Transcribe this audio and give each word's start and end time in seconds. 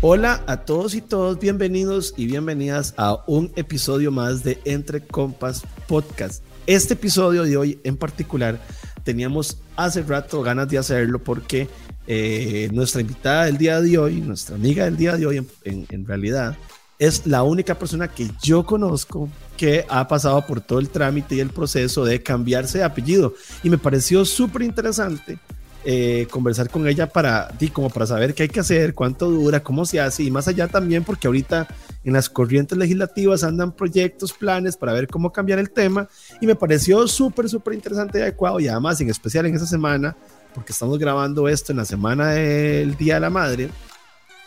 Hola 0.00 0.42
a 0.46 0.58
todos 0.64 0.94
y 0.94 1.00
todos, 1.00 1.38
bienvenidos 1.38 2.14
y 2.16 2.26
bienvenidas 2.26 2.94
a 2.96 3.22
un 3.26 3.52
episodio 3.56 4.10
más 4.10 4.42
de 4.44 4.60
Entre 4.64 5.00
Compas 5.00 5.62
Podcast. 5.86 6.42
Este 6.66 6.94
episodio 6.94 7.44
de 7.44 7.56
hoy 7.56 7.80
en 7.84 7.96
particular 7.96 8.60
teníamos 9.04 9.58
hace 9.76 10.02
rato 10.02 10.42
ganas 10.42 10.68
de 10.68 10.78
hacerlo 10.78 11.18
porque 11.22 11.68
eh, 12.06 12.68
nuestra 12.72 13.00
invitada 13.00 13.44
del 13.46 13.58
día 13.58 13.80
de 13.80 13.98
hoy, 13.98 14.20
nuestra 14.20 14.56
amiga 14.56 14.84
del 14.84 14.96
día 14.96 15.16
de 15.16 15.26
hoy 15.26 15.46
en 15.64 16.06
realidad, 16.06 16.56
es 16.98 17.26
la 17.26 17.42
única 17.42 17.78
persona 17.78 18.08
que 18.08 18.30
yo 18.42 18.66
conozco 18.66 19.28
que 19.56 19.84
ha 19.88 20.06
pasado 20.08 20.44
por 20.46 20.60
todo 20.60 20.78
el 20.78 20.88
trámite 20.88 21.36
y 21.36 21.40
el 21.40 21.50
proceso 21.50 22.04
de 22.04 22.22
cambiarse 22.22 22.78
de 22.78 22.84
apellido. 22.84 23.34
Y 23.62 23.70
me 23.70 23.78
pareció 23.78 24.24
súper 24.24 24.62
interesante 24.62 25.38
eh, 25.84 26.26
conversar 26.30 26.68
con 26.70 26.86
ella 26.88 27.08
para, 27.08 27.50
como 27.72 27.88
para 27.88 28.04
saber 28.04 28.34
qué 28.34 28.44
hay 28.44 28.48
que 28.48 28.60
hacer, 28.60 28.94
cuánto 28.94 29.30
dura, 29.30 29.62
cómo 29.62 29.86
se 29.86 30.00
hace 30.00 30.24
y 30.24 30.30
más 30.30 30.48
allá 30.48 30.66
también 30.66 31.04
porque 31.04 31.28
ahorita 31.28 31.68
en 32.02 32.12
las 32.12 32.28
corrientes 32.28 32.76
legislativas 32.76 33.44
andan 33.44 33.72
proyectos, 33.72 34.32
planes 34.32 34.76
para 34.76 34.92
ver 34.92 35.06
cómo 35.06 35.32
cambiar 35.32 35.60
el 35.60 35.70
tema 35.70 36.08
y 36.40 36.46
me 36.46 36.56
pareció 36.56 37.06
súper, 37.06 37.48
súper 37.48 37.74
interesante 37.74 38.18
y 38.18 38.22
adecuado 38.22 38.58
y 38.58 38.66
además 38.66 39.00
en 39.00 39.08
especial 39.08 39.46
en 39.46 39.54
esa 39.54 39.66
semana, 39.66 40.16
porque 40.52 40.72
estamos 40.72 40.98
grabando 40.98 41.48
esto 41.48 41.72
en 41.72 41.78
la 41.78 41.84
semana 41.84 42.32
del 42.32 42.96
Día 42.96 43.14
de 43.14 43.20
la 43.20 43.30
Madre 43.30 43.70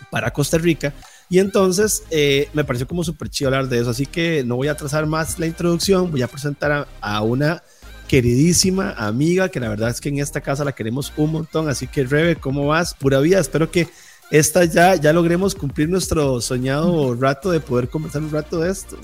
para 0.10 0.32
Costa 0.32 0.58
Rica, 0.58 0.94
y 1.32 1.40
entonces 1.40 2.04
eh, 2.12 2.50
me 2.52 2.66
pareció 2.66 2.86
como 2.86 3.06
súper 3.06 3.30
chido 3.30 3.48
hablar 3.48 3.70
de 3.70 3.80
eso, 3.80 3.92
así 3.92 4.06
que 4.06 4.44
no 4.44 4.58
voy 4.58 4.68
a 4.68 4.76
trazar 4.76 5.06
más 5.06 5.40
la 5.40 5.48
introducción, 5.48 6.12
voy 6.12 6.22
a 6.24 6.28
presentar 6.28 6.90
a, 7.00 7.22
una 7.22 7.64
queridísima 8.10 8.92
amiga 8.98 9.48
que 9.48 9.62
la 9.62 9.70
verdad 9.70 9.92
es 9.92 10.02
que 10.02 10.10
en 10.10 10.20
esta 10.20 10.42
casa 10.42 10.66
la 10.66 10.74
queremos 10.74 11.14
un 11.16 11.32
montón, 11.32 11.70
así 11.70 11.88
que 11.88 12.04
Rebe, 12.04 12.36
¿cómo 12.36 12.68
vas? 12.68 12.94
Pura 12.94 13.22
vida, 13.22 13.40
espero 13.40 13.72
que 13.72 13.88
esta 14.30 14.66
ya, 14.66 14.96
ya 14.96 15.14
logremos 15.14 15.56
cumplir 15.56 15.88
nuestro 15.88 16.42
soñado 16.42 17.16
rato 17.16 17.50
de 17.50 17.62
poder 17.62 17.88
conversar 17.88 18.24
un 18.24 18.32
rato 18.32 18.60
de 18.60 18.70
esto. 18.70 18.98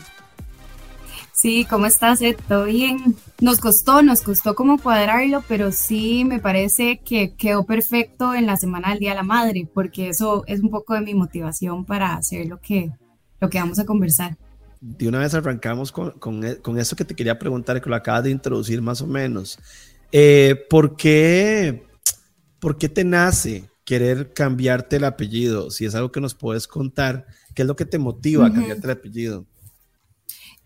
Sí, 1.39 1.67
¿cómo 1.69 1.85
estás? 1.85 2.19
¿Todo 2.47 2.66
bien? 2.66 3.16
Nos 3.41 3.59
costó, 3.59 4.02
nos 4.02 4.23
costó 4.23 4.55
como 4.55 4.80
cuadrarlo, 4.80 5.43
pero 5.47 5.71
sí 5.71 6.25
me 6.25 6.39
parece 6.39 6.99
que 7.05 7.35
quedó 7.35 7.63
perfecto 7.63 8.33
en 8.33 8.47
la 8.47 8.57
semana 8.57 8.89
del 8.89 8.99
Día 8.99 9.11
de 9.11 9.17
la 9.17 9.23
Madre, 9.23 9.69
porque 9.71 10.09
eso 10.09 10.43
es 10.47 10.61
un 10.61 10.71
poco 10.71 10.95
de 10.95 11.02
mi 11.02 11.13
motivación 11.13 11.85
para 11.85 12.15
hacer 12.15 12.47
lo 12.47 12.59
que, 12.59 12.89
lo 13.39 13.52
que 13.52 13.59
vamos 13.59 13.77
a 13.77 13.85
conversar. 13.85 14.35
De 14.81 15.08
una 15.08 15.19
vez 15.19 15.35
arrancamos 15.35 15.91
con, 15.91 16.09
con, 16.13 16.43
e, 16.43 16.55
con 16.58 16.80
eso 16.80 16.95
que 16.95 17.05
te 17.05 17.15
quería 17.15 17.38
preguntar, 17.38 17.80
que 17.83 17.89
lo 17.89 17.95
acabas 17.95 18.23
de 18.23 18.31
introducir 18.31 18.81
más 18.81 19.03
o 19.03 19.08
menos. 19.08 19.59
Eh, 20.11 20.55
¿por, 20.71 20.97
qué, 20.97 21.85
¿Por 22.59 22.80
qué 22.80 22.89
te 22.89 23.03
nace 23.03 23.69
querer 23.85 24.33
cambiarte 24.33 24.95
el 24.95 25.03
apellido? 25.03 25.69
Si 25.69 25.85
es 25.85 25.93
algo 25.93 26.11
que 26.11 26.19
nos 26.19 26.33
puedes 26.33 26.67
contar, 26.67 27.27
¿qué 27.53 27.61
es 27.61 27.67
lo 27.67 27.75
que 27.75 27.85
te 27.85 27.99
motiva 27.99 28.47
a 28.47 28.52
cambiarte 28.52 28.88
el 28.88 28.91
apellido? 28.93 29.45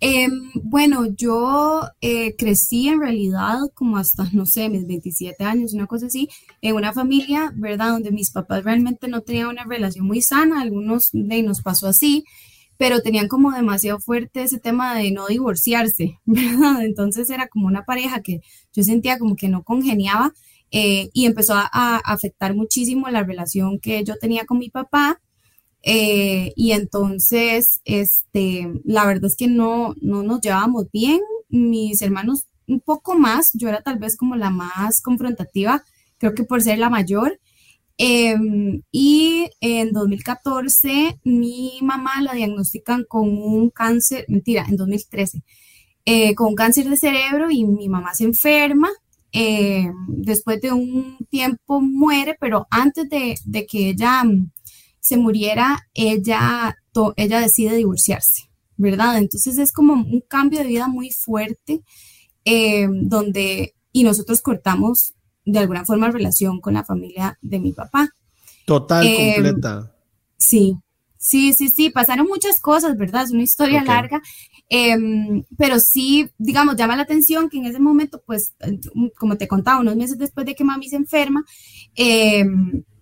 Em, 0.04 0.52
bueno, 0.64 1.06
yo 1.16 1.82
eh, 2.02 2.36
crecí 2.36 2.88
en 2.88 3.00
realidad 3.00 3.60
como 3.76 3.98
hasta, 3.98 4.28
no 4.34 4.48
sé, 4.48 4.68
mis 4.68 4.88
27 4.88 5.44
años, 5.44 5.74
una 5.76 5.86
cosa 5.86 6.08
así, 6.08 6.28
en 6.62 6.76
una 6.76 6.92
familia, 6.92 7.54
¿verdad? 7.56 7.90
Donde 7.92 8.12
mis 8.12 8.32
papás 8.32 8.64
realmente 8.64 9.08
no 9.08 9.22
tenían 9.22 9.50
una 9.50 9.64
relación 9.64 10.08
muy 10.08 10.24
sana, 10.24 10.62
algunos 10.62 11.12
de 11.14 11.44
nos 11.44 11.62
pasó 11.62 11.88
así, 11.88 12.24
pero 12.78 13.02
tenían 13.02 13.28
como 13.28 13.52
demasiado 13.52 14.00
fuerte 14.00 14.42
ese 14.42 14.60
tema 14.60 14.96
de 14.96 15.12
no 15.12 15.28
divorciarse, 15.28 16.18
¿verdad? 16.26 16.84
Entonces 16.84 17.30
era 17.30 17.48
como 17.48 17.68
una 17.68 17.84
pareja 17.86 18.22
que 18.24 18.42
yo 18.74 18.84
sentía 18.84 19.20
como 19.20 19.36
que 19.36 19.50
no 19.50 19.64
congeniaba 19.64 20.34
eh, 20.72 21.10
y 21.14 21.28
empezó 21.28 21.54
a 21.56 21.98
afectar 21.98 22.56
muchísimo 22.56 23.08
la 23.10 23.24
relación 23.24 23.80
que 23.80 24.04
yo 24.04 24.16
tenía 24.20 24.46
con 24.46 24.58
mi 24.58 24.70
papá 24.72 25.22
eh, 25.84 26.54
y 26.56 26.72
entonces, 26.72 27.82
este, 27.86 28.72
la 28.84 29.06
verdad 29.06 29.26
es 29.26 29.36
que 29.36 29.48
no, 29.48 29.96
no 30.02 30.24
nos 30.24 30.42
llevábamos 30.42 30.86
bien. 30.92 31.20
Mis 31.50 32.02
hermanos 32.02 32.46
un 32.68 32.80
poco 32.80 33.18
más, 33.18 33.52
yo 33.54 33.70
era 33.70 33.82
tal 33.82 34.00
vez 34.00 34.16
como 34.18 34.36
la 34.36 34.50
más 34.50 35.02
confrontativa, 35.02 35.84
creo 36.18 36.34
que 36.34 36.44
por 36.44 36.62
ser 36.62 36.80
la 36.80 36.90
mayor. 36.90 37.40
Em, 37.98 38.82
y 38.92 39.50
en 39.60 39.92
2014 39.92 41.20
mi 41.24 41.74
mamá 41.82 42.22
la 42.22 42.34
diagnostican 42.34 43.06
con 43.08 43.30
un 43.30 43.70
cáncer, 43.70 44.26
mentira, 44.28 44.66
en 44.68 44.78
2013, 44.78 45.44
eh, 46.06 46.34
con 46.36 46.56
cáncer 46.56 46.90
de 46.90 46.98
cerebro 46.98 47.52
y 47.52 47.66
mi 47.66 47.90
mamá 47.90 48.14
se 48.16 48.26
enferma. 48.26 48.90
Em, 49.34 49.94
después 50.08 50.60
de 50.62 50.72
un 50.74 51.18
tiempo 51.30 51.80
muere, 51.82 52.36
pero 52.40 52.68
antes 52.70 53.10
de, 53.10 53.36
de 53.46 53.66
que 53.66 53.90
ella 53.90 54.24
se 55.02 55.18
muriera, 55.18 55.80
ella, 55.94 56.78
ella 57.18 57.40
decide 57.42 57.76
divorciarse, 57.76 58.44
¿verdad? 58.78 59.18
Entonces 59.18 59.58
es 59.58 59.74
como 59.74 59.94
un 59.94 60.24
cambio 60.28 60.60
de 60.60 60.68
vida 60.68 60.88
muy 60.88 61.10
fuerte, 61.10 61.82
eh, 62.46 62.88
donde, 62.90 63.74
y 63.92 64.04
nosotros 64.04 64.42
cortamos 64.42 65.16
de 65.44 65.60
alguna 65.60 65.86
forma 65.86 66.12
relación 66.12 66.62
con 66.62 66.76
la 66.76 66.86
familia 66.86 67.38
de 67.42 67.60
mi 67.60 67.74
papá. 67.74 68.10
Total, 68.66 69.06
eh, 69.06 69.34
completa. 69.36 69.92
Sí, 70.38 70.78
sí, 71.18 71.54
sí, 71.54 71.70
sí, 71.70 71.90
pasaron 71.90 72.28
muchas 72.28 72.62
cosas, 72.62 72.96
¿verdad? 72.96 73.24
Es 73.24 73.32
una 73.32 73.44
historia 73.44 73.84
larga, 73.84 74.22
em, 74.70 75.44
pero 75.58 75.80
sí, 75.80 76.30
digamos, 76.38 76.76
llama 76.76 76.96
la 76.96 77.04
atención 77.04 77.50
que 77.50 77.58
en 77.58 77.66
ese 77.66 77.80
momento, 77.80 78.22
pues, 78.24 78.54
como 79.18 79.36
te 79.36 79.48
contaba, 79.48 79.82
unos 79.82 79.96
meses 79.96 80.20
después 80.20 80.46
de 80.46 80.54
que 80.54 80.64
mami 80.64 80.90
se 80.90 80.96
enferma, 80.96 81.44
eh, 81.96 82.46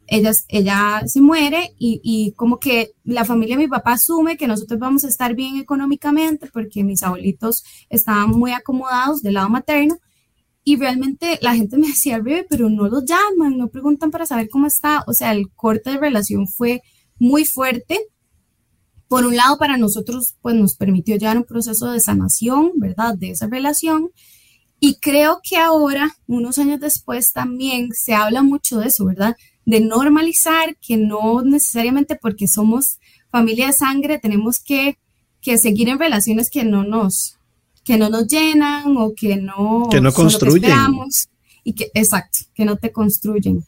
ella, 0.10 0.32
ella 0.48 1.04
se 1.06 1.22
muere 1.22 1.74
y, 1.78 2.34
como 2.36 2.60
que 2.60 2.92
la 3.04 3.26
familia 3.26 3.56
de 3.56 3.64
mi 3.64 3.70
papá 3.70 3.94
asume 3.94 4.38
que 4.38 4.48
nosotros 4.48 4.80
vamos 4.80 5.06
a 5.06 5.08
estar 5.08 5.36
bien 5.36 5.58
económicamente 5.58 6.50
porque 6.52 6.84
mis 6.84 7.04
abuelitos 7.04 7.64
estaban 7.90 8.32
muy 8.32 8.52
acomodados 8.52 9.22
del 9.22 9.36
lado 9.36 9.50
materno 9.50 9.98
y 10.64 10.76
realmente 10.78 11.40
la 11.42 11.56
gente 11.56 11.78
me 11.78 11.88
decía, 11.90 12.20
bebé, 12.20 12.46
pero 12.50 12.70
no 12.70 12.88
lo 12.88 13.04
llaman, 13.04 13.58
no 13.58 13.70
preguntan 13.70 14.12
para 14.12 14.26
saber 14.26 14.50
cómo 14.50 14.68
está, 14.68 15.04
o 15.08 15.14
sea, 15.14 15.32
el 15.32 15.52
corte 15.54 15.92
de 15.92 15.98
relación 15.98 16.48
fue 16.48 16.82
muy 17.18 17.46
fuerte. 17.46 18.00
Por 19.08 19.26
un 19.26 19.36
lado, 19.36 19.58
para 19.58 19.78
nosotros, 19.78 20.36
pues 20.42 20.56
nos 20.56 20.76
permitió 20.76 21.16
llevar 21.16 21.38
un 21.38 21.44
proceso 21.44 21.92
de 21.92 22.00
sanación, 22.00 22.74
¿verdad? 22.76 23.16
De 23.18 23.32
esa 23.32 23.48
relación. 23.48 24.12
Y 24.80 25.00
creo 25.00 25.40
que 25.44 25.58
ahora, 25.58 26.16
unos 26.28 26.60
años 26.60 26.80
después, 26.80 27.34
también 27.34 27.90
se 27.92 28.14
habla 28.14 28.44
mucho 28.44 28.78
de 28.80 28.88
eso, 28.88 29.06
¿verdad? 29.06 29.36
De 29.70 29.82
normalizar 29.82 30.76
que 30.82 30.98
no 30.98 31.44
necesariamente 31.44 32.16
porque 32.16 32.48
somos 32.48 32.98
familia 33.30 33.68
de 33.68 33.74
sangre 33.74 34.18
tenemos 34.18 34.58
que, 34.60 34.98
seguir 35.44 35.90
en 35.90 36.00
relaciones 36.00 36.50
que 36.50 36.64
no 36.64 36.84
nos 36.84 37.36
que 37.84 37.98
no 37.98 38.10
nos 38.10 38.28
llenan 38.28 38.98
o 38.98 39.14
que 39.16 39.36
no 39.36 39.88
que 39.92 40.02
no 40.02 40.12
construyen. 40.12 40.72
y 41.64 41.74
que 41.74 41.92
exacto 41.94 42.40
que 42.56 42.66
no 42.66 42.78
te 42.78 42.92
construyen. 42.92 43.64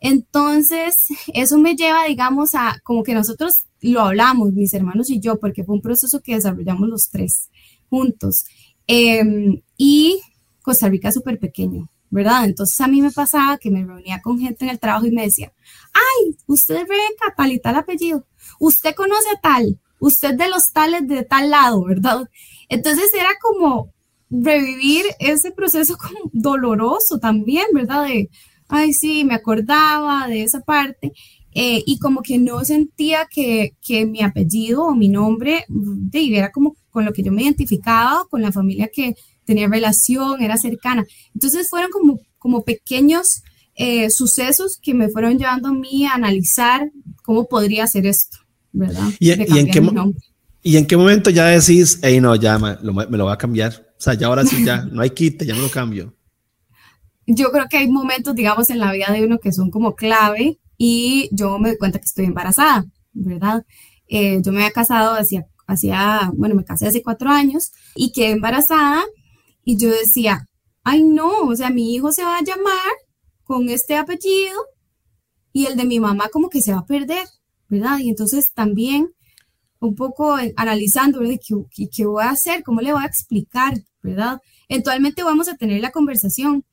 Entonces 0.00 0.94
eso 1.34 1.58
me 1.58 1.74
lleva 1.74 2.04
digamos 2.06 2.54
a 2.54 2.78
como 2.82 3.02
que 3.02 3.12
nosotros 3.12 3.52
lo 3.82 4.00
hablamos 4.00 4.54
mis 4.54 4.72
hermanos 4.72 5.10
y 5.10 5.20
yo 5.20 5.38
porque 5.38 5.64
fue 5.64 5.74
un 5.74 5.82
proceso 5.82 6.20
que 6.20 6.34
desarrollamos 6.34 6.88
los 6.88 7.10
tres 7.10 7.50
juntos. 7.90 8.44
Em, 8.86 9.60
y 9.76 10.18
Costa 10.62 10.88
Rica 10.88 11.08
es 11.08 11.14
súper 11.14 11.38
pequeño 11.38 11.90
¿verdad? 12.12 12.44
Entonces 12.44 12.78
a 12.80 12.88
mí 12.88 13.00
me 13.00 13.10
pasaba 13.10 13.56
que 13.56 13.70
me 13.70 13.84
reunía 13.84 14.20
con 14.20 14.38
gente 14.38 14.66
en 14.66 14.70
el 14.70 14.78
trabajo 14.78 15.06
y 15.06 15.10
me 15.10 15.22
decía, 15.22 15.50
ay, 15.94 16.36
usted 16.46 16.76
es 16.76 16.82
Rebeca, 16.82 17.34
tal 17.34 17.52
y 17.52 17.58
tal 17.58 17.74
apellido, 17.76 18.26
usted 18.60 18.94
conoce 18.94 19.30
a 19.34 19.40
tal, 19.40 19.80
usted 19.98 20.34
de 20.34 20.50
los 20.50 20.72
tales 20.72 21.08
de 21.08 21.24
tal 21.24 21.50
lado, 21.50 21.82
¿verdad? 21.84 22.28
Entonces 22.68 23.10
era 23.14 23.30
como 23.40 23.94
revivir 24.30 25.06
ese 25.20 25.52
proceso 25.52 25.96
como 26.00 26.30
doloroso 26.34 27.18
también, 27.18 27.64
¿verdad? 27.72 28.04
De, 28.04 28.28
ay, 28.68 28.92
sí, 28.92 29.24
me 29.24 29.34
acordaba 29.34 30.28
de 30.28 30.42
esa 30.42 30.60
parte. 30.60 31.12
Eh, 31.54 31.82
y 31.86 31.98
como 31.98 32.22
que 32.22 32.38
no 32.38 32.64
sentía 32.64 33.26
que, 33.30 33.74
que 33.86 34.06
mi 34.06 34.22
apellido 34.22 34.84
o 34.84 34.94
mi 34.94 35.08
nombre 35.08 35.64
de, 35.68 36.36
era 36.36 36.50
como 36.50 36.76
con 36.90 37.04
lo 37.06 37.12
que 37.12 37.22
yo 37.22 37.32
me 37.32 37.42
identificaba, 37.42 38.26
con 38.30 38.42
la 38.42 38.52
familia 38.52 38.90
que, 38.92 39.14
tenía 39.44 39.68
relación, 39.68 40.42
era 40.42 40.56
cercana. 40.56 41.04
Entonces 41.34 41.68
fueron 41.68 41.90
como, 41.90 42.20
como 42.38 42.62
pequeños 42.62 43.42
eh, 43.74 44.10
sucesos 44.10 44.78
que 44.82 44.94
me 44.94 45.08
fueron 45.08 45.38
llevando 45.38 45.68
a 45.68 45.72
mí 45.72 46.04
a 46.04 46.14
analizar 46.14 46.90
cómo 47.22 47.48
podría 47.48 47.86
ser 47.86 48.06
esto, 48.06 48.38
¿verdad? 48.72 49.08
¿Y, 49.18 49.30
en, 49.30 49.38
qué, 49.38 49.82
¿y 50.62 50.76
en 50.76 50.86
qué 50.86 50.96
momento 50.96 51.30
ya 51.30 51.46
decís, 51.46 51.98
hey, 52.02 52.20
no, 52.20 52.36
ya 52.36 52.58
me 52.58 52.76
lo, 52.82 52.92
me 52.92 53.16
lo 53.16 53.26
va 53.26 53.34
a 53.34 53.38
cambiar? 53.38 53.86
O 53.96 54.00
sea, 54.00 54.14
ya 54.14 54.26
ahora 54.26 54.44
sí, 54.44 54.64
ya 54.64 54.82
no 54.92 55.00
hay 55.00 55.10
quite, 55.10 55.46
ya 55.46 55.54
me 55.54 55.62
lo 55.62 55.70
cambio. 55.70 56.14
Yo 57.26 57.50
creo 57.50 57.66
que 57.70 57.78
hay 57.78 57.88
momentos, 57.88 58.34
digamos, 58.34 58.68
en 58.70 58.78
la 58.78 58.92
vida 58.92 59.10
de 59.12 59.24
uno 59.24 59.38
que 59.38 59.52
son 59.52 59.70
como 59.70 59.94
clave 59.94 60.58
y 60.76 61.28
yo 61.32 61.58
me 61.58 61.70
doy 61.70 61.78
cuenta 61.78 61.98
que 61.98 62.06
estoy 62.06 62.26
embarazada, 62.26 62.84
¿verdad? 63.12 63.64
Eh, 64.08 64.42
yo 64.42 64.52
me 64.52 64.58
había 64.58 64.72
casado 64.72 65.14
hacía, 65.14 65.46
hacía, 65.66 66.30
bueno, 66.34 66.54
me 66.54 66.64
casé 66.64 66.88
hace 66.88 67.02
cuatro 67.02 67.30
años 67.30 67.72
y 67.94 68.12
quedé 68.12 68.32
embarazada 68.32 69.04
y 69.64 69.78
yo 69.78 69.90
decía, 69.90 70.46
ay 70.84 71.02
no, 71.02 71.42
o 71.42 71.56
sea, 71.56 71.70
mi 71.70 71.94
hijo 71.94 72.12
se 72.12 72.24
va 72.24 72.38
a 72.38 72.44
llamar 72.44 72.92
con 73.44 73.68
este 73.68 73.96
apellido 73.96 74.58
y 75.52 75.66
el 75.66 75.76
de 75.76 75.84
mi 75.84 76.00
mamá 76.00 76.28
como 76.32 76.48
que 76.48 76.62
se 76.62 76.72
va 76.72 76.80
a 76.80 76.86
perder, 76.86 77.26
¿verdad? 77.68 77.98
Y 77.98 78.08
entonces 78.08 78.52
también 78.52 79.10
un 79.80 79.94
poco 79.94 80.36
analizando, 80.56 81.20
¿verdad? 81.20 81.36
¿Qué, 81.74 81.88
¿Qué, 81.94 82.06
voy 82.06 82.22
a 82.22 82.30
hacer? 82.30 82.62
¿Cómo 82.62 82.80
le 82.80 82.92
voy 82.92 83.02
a 83.02 83.06
explicar? 83.06 83.74
¿Verdad? 84.02 84.38
Eventualmente 84.68 85.22
vamos 85.22 85.48
a 85.48 85.56
tener 85.56 85.80
la 85.80 85.90
conversación, 85.90 86.64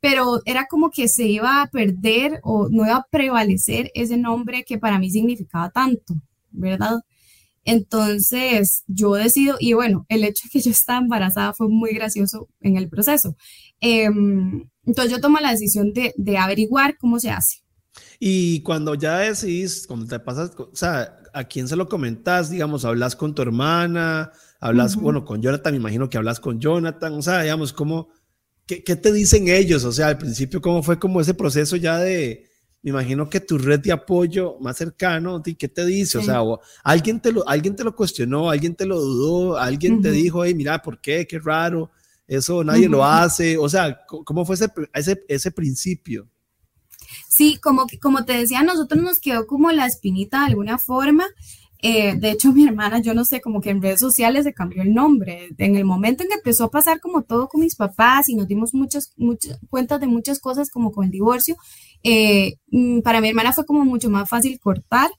pero 0.00 0.40
era 0.44 0.66
como 0.66 0.90
que 0.90 1.08
se 1.08 1.26
iba 1.26 1.62
a 1.62 1.66
perder 1.68 2.40
o 2.42 2.68
no 2.70 2.84
iba 2.84 2.96
a 2.96 3.06
prevalecer 3.10 3.90
ese 3.94 4.16
nombre 4.16 4.64
que 4.64 4.78
para 4.78 4.98
mí 4.98 5.10
significaba 5.10 5.70
tanto, 5.70 6.14
¿verdad? 6.50 7.00
Entonces 7.68 8.82
yo 8.86 9.12
decido, 9.12 9.56
y 9.60 9.74
bueno, 9.74 10.06
el 10.08 10.24
hecho 10.24 10.44
de 10.44 10.50
que 10.50 10.60
yo 10.60 10.70
estaba 10.70 11.00
embarazada 11.00 11.52
fue 11.52 11.68
muy 11.68 11.92
gracioso 11.92 12.48
en 12.62 12.78
el 12.78 12.88
proceso. 12.88 13.36
Em, 13.78 14.70
entonces 14.86 15.12
yo 15.12 15.20
tomo 15.20 15.38
la 15.38 15.50
decisión 15.50 15.92
de, 15.92 16.14
de, 16.16 16.38
averiguar 16.38 16.96
cómo 16.96 17.20
se 17.20 17.28
hace. 17.28 17.58
Y 18.18 18.62
cuando 18.62 18.94
ya 18.94 19.18
decidís, 19.18 19.86
cuando 19.86 20.06
te 20.06 20.18
pasas, 20.18 20.52
o 20.56 20.70
sea, 20.72 21.14
¿a 21.34 21.44
quién 21.44 21.68
se 21.68 21.76
lo 21.76 21.90
comentas? 21.90 22.48
Digamos, 22.48 22.86
hablas 22.86 23.14
con 23.14 23.34
tu 23.34 23.42
hermana, 23.42 24.32
hablas, 24.60 24.96
bueno, 24.96 25.26
con 25.26 25.42
Jonathan, 25.42 25.74
me 25.74 25.80
imagino 25.80 26.08
que 26.08 26.16
hablas 26.16 26.40
con 26.40 26.60
Jonathan, 26.60 27.12
o 27.12 27.20
sea, 27.20 27.42
digamos, 27.42 27.74
¿cómo, 27.74 28.08
qué, 28.66 28.82
qué 28.82 28.96
te 28.96 29.12
dicen 29.12 29.48
ellos? 29.48 29.84
O 29.84 29.92
sea, 29.92 30.06
al 30.06 30.16
principio, 30.16 30.62
¿cómo 30.62 30.82
fue 30.82 30.98
como 30.98 31.20
ese 31.20 31.34
proceso 31.34 31.76
ya 31.76 31.98
de, 31.98 32.47
me 32.82 32.90
imagino 32.90 33.28
que 33.28 33.40
tu 33.40 33.58
red 33.58 33.80
de 33.80 33.92
apoyo 33.92 34.56
más 34.60 34.76
cercano, 34.76 35.42
¿qué 35.42 35.68
te 35.68 35.84
dice? 35.84 36.18
O 36.18 36.22
sea, 36.22 36.42
alguien 36.84 37.20
te, 37.20 37.32
lo, 37.32 37.46
alguien 37.48 37.74
te 37.74 37.82
lo 37.82 37.94
cuestionó, 37.94 38.50
alguien 38.50 38.74
te 38.76 38.86
lo 38.86 39.00
dudó, 39.00 39.58
alguien 39.58 40.00
te 40.00 40.12
dijo, 40.12 40.44
hey, 40.44 40.54
mira, 40.54 40.80
¿por 40.80 41.00
qué? 41.00 41.26
Qué 41.26 41.38
raro, 41.40 41.90
eso 42.26 42.62
nadie 42.62 42.88
lo 42.88 43.04
hace. 43.04 43.58
O 43.58 43.68
sea, 43.68 44.00
¿cómo 44.06 44.44
fue 44.44 44.54
ese, 44.54 44.68
ese, 44.94 45.24
ese 45.28 45.50
principio? 45.50 46.28
Sí, 47.28 47.58
como, 47.60 47.86
como 48.00 48.24
te 48.24 48.34
decía, 48.34 48.60
a 48.60 48.64
nosotros 48.64 49.02
nos 49.02 49.18
quedó 49.18 49.46
como 49.46 49.72
la 49.72 49.86
espinita 49.86 50.40
de 50.40 50.46
alguna 50.46 50.78
forma. 50.78 51.24
Eh, 51.80 52.16
de 52.16 52.30
hecho, 52.30 52.52
mi 52.52 52.66
hermana, 52.66 53.00
yo 53.00 53.14
no 53.14 53.24
sé, 53.24 53.40
como 53.40 53.60
que 53.60 53.70
en 53.70 53.82
redes 53.82 54.00
sociales 54.00 54.44
se 54.44 54.52
cambió 54.52 54.82
el 54.82 54.94
nombre. 54.94 55.48
En 55.58 55.76
el 55.76 55.84
momento 55.84 56.22
en 56.22 56.28
que 56.28 56.36
empezó 56.36 56.64
a 56.64 56.70
pasar 56.70 57.00
como 57.00 57.22
todo 57.22 57.48
con 57.48 57.60
mis 57.60 57.76
papás 57.76 58.28
y 58.28 58.34
nos 58.34 58.48
dimos 58.48 58.74
muchas, 58.74 59.12
muchas 59.16 59.58
cuentas 59.70 60.00
de 60.00 60.06
muchas 60.06 60.40
cosas 60.40 60.70
como 60.70 60.92
con 60.92 61.04
el 61.04 61.10
divorcio, 61.10 61.56
eh, 62.02 62.54
mm, 62.70 63.00
para 63.00 63.20
mi 63.20 63.28
hermana 63.28 63.52
fue 63.52 63.66
como 63.66 63.84
mucho 63.84 64.10
más 64.10 64.28
fácil 64.28 64.58
cortar 64.60 65.10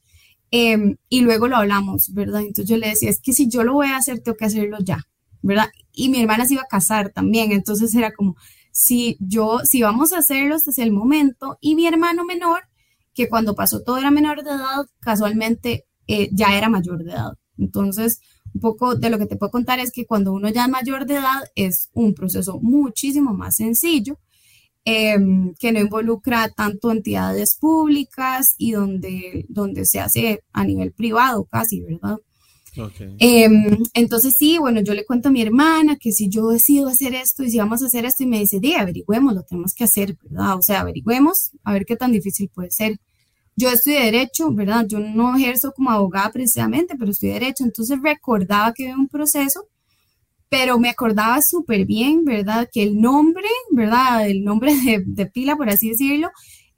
em, 0.52 0.98
y 1.10 1.22
luego 1.22 1.48
lo 1.48 1.58
hablamos, 1.58 2.14
¿verdad? 2.14 2.42
Entonces 2.42 2.68
yo 2.68 2.78
le 2.78 2.90
decía, 2.90 3.10
es 3.10 3.22
que 3.22 3.34
si 3.34 3.50
yo 3.50 3.64
lo 3.64 3.74
voy 3.74 3.88
a 3.88 3.98
hacer, 3.98 4.20
tengo 4.22 4.38
que 4.38 4.46
hacerlo 4.46 4.78
ya, 4.82 5.00
¿verdad? 5.42 5.70
Y 5.94 6.10
mi 6.10 6.22
hermana 6.22 6.46
se 6.46 6.56
iba 6.56 6.64
a 6.64 6.68
casar 6.68 7.12
también, 7.12 7.52
entonces 7.52 7.94
era 7.96 8.14
como, 8.14 8.36
si 8.72 9.18
yo, 9.20 9.60
si 9.64 9.82
vamos 9.82 10.14
a 10.14 10.20
hacerlo, 10.20 10.56
este 10.56 10.72
es 10.72 10.78
el 10.80 10.92
momento. 10.92 11.58
Y 11.62 11.76
mi 11.76 11.86
hermano 11.86 12.26
menor, 12.26 12.62
que 13.14 13.28
cuando 13.30 13.56
pasó 13.56 13.84
todo 13.84 13.98
era 13.98 14.12
menor 14.12 14.44
de 14.44 14.52
edad, 14.52 14.86
casualmente 15.02 15.86
eh, 16.08 16.30
ya 16.32 16.58
era 16.58 16.70
mayor 16.70 17.04
de 17.04 17.12
edad. 17.12 17.34
Entonces, 17.58 18.22
un 18.54 18.62
poco 18.62 18.96
de 18.96 19.10
lo 19.10 19.18
que 19.20 19.26
te 19.26 19.36
puedo 19.36 19.52
contar 19.52 19.80
es 19.80 19.92
que 19.92 20.06
cuando 20.06 20.32
uno 20.32 20.50
ya 20.50 20.64
es 20.64 20.70
mayor 20.70 21.06
de 21.06 21.16
edad 21.16 21.44
es 21.56 21.90
un 21.94 22.14
proceso 22.14 22.60
muchísimo 22.62 23.34
más 23.34 23.58
sencillo 23.58 24.18
Em, 24.92 25.54
que 25.60 25.72
no 25.72 25.80
involucra 25.80 26.50
tanto 26.50 26.92
entidades 26.92 27.56
públicas 27.60 28.56
y 28.58 28.72
donde, 28.72 29.46
donde 29.48 29.86
se 29.86 30.00
hace 30.00 30.42
a 30.52 30.64
nivel 30.64 30.94
privado 30.94 31.46
casi, 31.46 31.82
¿verdad? 31.82 32.18
Em, 33.20 33.84
entonces 33.94 34.34
sí, 34.40 34.58
bueno, 34.58 34.82
yo 34.82 34.96
le 34.96 35.06
cuento 35.06 35.30
a 35.30 35.32
mi 35.32 35.44
hermana 35.44 35.98
que 35.98 36.12
si 36.12 36.28
yo 36.28 36.48
decido 36.48 36.88
hacer 36.88 37.14
esto 37.14 37.44
y 37.44 37.52
si 37.52 37.60
vamos 37.60 37.84
a 37.84 37.86
hacer 37.86 38.06
esto 38.06 38.24
y 38.24 38.28
me 38.28 38.40
dice, 38.40 38.60
di, 38.60 38.74
averigüemos, 38.74 39.36
lo 39.36 39.44
tenemos 39.44 39.76
que 39.76 39.84
hacer, 39.84 40.18
¿verdad? 40.24 40.58
O 40.58 40.62
sea, 40.64 40.80
averigüemos 40.80 41.52
a 41.64 41.74
ver 41.74 41.86
qué 41.86 41.96
tan 41.96 42.12
difícil 42.12 42.50
puede 42.50 42.72
ser. 42.72 42.98
Yo 43.56 43.70
estoy 43.70 43.94
de 43.94 44.06
derecho, 44.06 44.52
¿verdad? 44.52 44.88
Yo 44.88 45.00
no 45.00 45.38
ejerzo 45.38 45.72
como 45.74 45.92
abogada 45.92 46.32
precisamente, 46.32 46.96
pero 46.98 47.12
estoy 47.12 47.30
de 47.30 47.36
derecho, 47.36 47.64
entonces 47.64 48.00
recordaba 48.02 48.74
que 48.74 48.86
había 48.86 48.98
un 48.98 49.08
proceso 49.08 49.68
pero 50.50 50.80
me 50.80 50.90
acordaba 50.90 51.42
súper 51.42 51.86
bien, 51.86 52.26
¿verdad? 52.26 52.68
Que 52.72 52.84
el 52.84 53.00
nombre, 53.00 53.48
¿verdad? 53.72 54.28
El 54.28 54.44
nombre 54.44 54.74
de, 55.06 55.26
pila, 55.28 55.56
por 55.56 55.70
así 55.70 55.90
decirlo, 55.90 56.32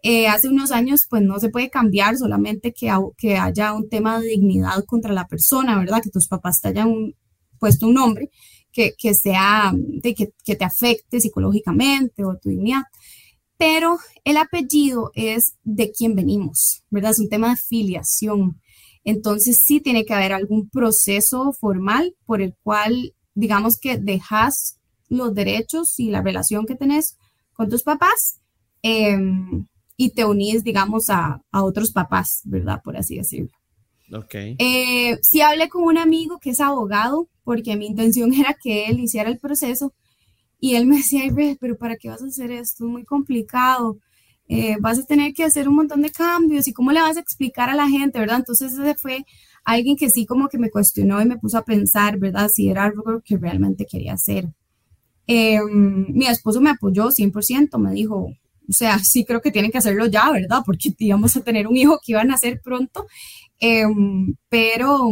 eh, 0.04 0.28
hace 0.28 0.50
unos 0.50 0.72
años 0.72 1.08
pues 1.10 1.24
no 1.24 1.40
se 1.40 1.50
puede 1.50 1.70
cambiar, 1.70 2.18
solamente 2.18 2.74
que, 2.74 2.92
que 3.18 3.38
haya 3.38 3.74
un 3.74 3.88
tema 3.90 4.20
de 4.20 4.28
dignidad 4.28 4.84
contra 4.86 5.14
la 5.14 5.28
persona, 5.28 5.80
¿verdad? 5.80 6.02
Que 6.04 6.10
tus 6.10 6.28
papás 6.28 6.60
te 6.60 6.70
hayan 6.70 7.16
puesto 7.60 7.88
un 7.88 7.94
nombre 7.94 8.30
que, 8.72 8.94
que 8.98 9.14
sea, 9.14 9.72
de, 9.74 10.16
que, 10.16 10.34
que 10.44 10.56
te 10.56 10.66
afecte 10.66 11.22
psicológicamente 11.22 12.26
o 12.26 12.38
tu 12.38 12.50
dignidad. 12.50 12.84
Pero 13.58 14.00
el 14.26 14.38
apellido 14.38 15.12
es 15.14 15.56
de 15.64 15.92
quién 15.92 16.16
venimos, 16.16 16.84
¿verdad? 16.90 17.12
Es 17.12 17.20
un 17.20 17.30
tema 17.30 17.52
de 17.52 17.58
filiación. 17.58 18.60
Entonces 19.04 19.62
sí 19.64 19.80
tiene 19.80 20.04
que 20.04 20.14
haber 20.14 20.34
algún 20.34 20.70
proceso 20.70 21.54
formal 21.54 22.16
por 22.26 22.42
el 22.42 22.56
cual 22.64 23.14
digamos 23.34 23.80
que 23.80 23.98
dejas 23.98 24.80
los 25.10 25.34
derechos 25.34 26.00
y 26.00 26.10
la 26.10 26.22
relación 26.22 26.66
que 26.66 26.76
tenés 26.76 27.18
con 27.54 27.70
tus 27.70 27.84
papás 27.84 28.40
em, 28.82 29.68
y 29.98 30.12
te 30.12 30.26
unís, 30.26 30.64
digamos, 30.64 31.10
a, 31.10 31.42
otros 31.52 31.92
papás, 31.92 32.42
¿verdad? 32.46 32.82
Por 32.84 32.98
así 32.98 33.18
decirlo. 33.18 33.52
Ok. 34.14 34.34
Eh, 34.34 35.18
sí 35.22 35.42
hablé 35.42 35.70
con 35.70 35.84
un 35.84 35.98
amigo 35.98 36.40
que 36.40 36.52
es 36.52 36.60
abogado, 36.60 37.30
porque 37.44 37.76
mi 37.76 37.88
intención 37.88 38.34
era 38.34 38.56
que 38.62 38.86
él 38.88 39.00
hiciera 39.00 39.30
el 39.30 39.38
proceso 39.38 39.94
y 40.60 40.76
él 40.76 40.86
me 40.86 40.98
decía, 40.98 41.24
pero 41.60 41.78
¿para 41.78 41.98
qué 41.98 42.10
vas 42.10 42.22
a 42.22 42.28
hacer 42.28 42.52
esto? 42.52 42.86
Es 42.86 42.92
muy 42.92 43.04
complicado. 43.04 43.98
Eh, 44.48 44.76
vas 44.80 45.00
a 45.00 45.06
tener 45.06 45.34
que 45.34 45.44
hacer 45.44 45.68
un 45.70 45.76
montón 45.76 46.02
de 46.02 46.12
cambios 46.12 46.68
y 46.68 46.74
cómo 46.74 46.92
le 46.92 47.02
vas 47.02 47.18
a 47.18 47.22
explicar 47.22 47.70
a 47.70 47.76
la 47.76 47.88
gente, 47.88 48.20
¿verdad? 48.20 48.38
Entonces 48.38 48.74
ese 48.74 48.96
fue 48.96 49.26
alguien 49.64 49.96
que 49.96 50.10
sí 50.10 50.26
como 50.26 50.50
que 50.50 50.58
me 50.58 50.70
cuestionó 50.70 51.22
y 51.22 51.26
me 51.26 51.38
puso 51.38 51.58
a 51.58 51.66
pensar, 51.66 52.18
¿verdad? 52.20 52.50
Si 52.54 52.70
era 52.70 52.86
algo 52.86 53.22
que 53.24 53.38
realmente 53.38 53.86
quería 53.86 54.14
hacer. 54.14 54.50
Em, 55.28 56.08
mi 56.10 56.26
esposo 56.28 56.62
me 56.62 56.72
apoyó 56.72 57.12
100%, 57.12 57.78
me 57.78 57.92
dijo, 57.94 58.18
o 58.70 58.74
sea, 58.74 59.00
sí 59.04 59.26
creo 59.26 59.42
que 59.42 59.52
tienen 59.52 59.72
que 59.72 59.78
hacerlo 59.78 60.06
ya, 60.08 60.32
¿verdad? 60.32 60.62
Porque 60.66 60.94
íbamos 61.00 61.36
a 61.38 61.42
tener 61.42 61.68
un 61.68 61.78
hijo 61.78 62.00
que 62.04 62.14
iba 62.14 62.22
a 62.22 62.26
nacer 62.26 62.62
pronto, 62.62 63.08
em, 63.60 64.36
pero, 64.50 65.12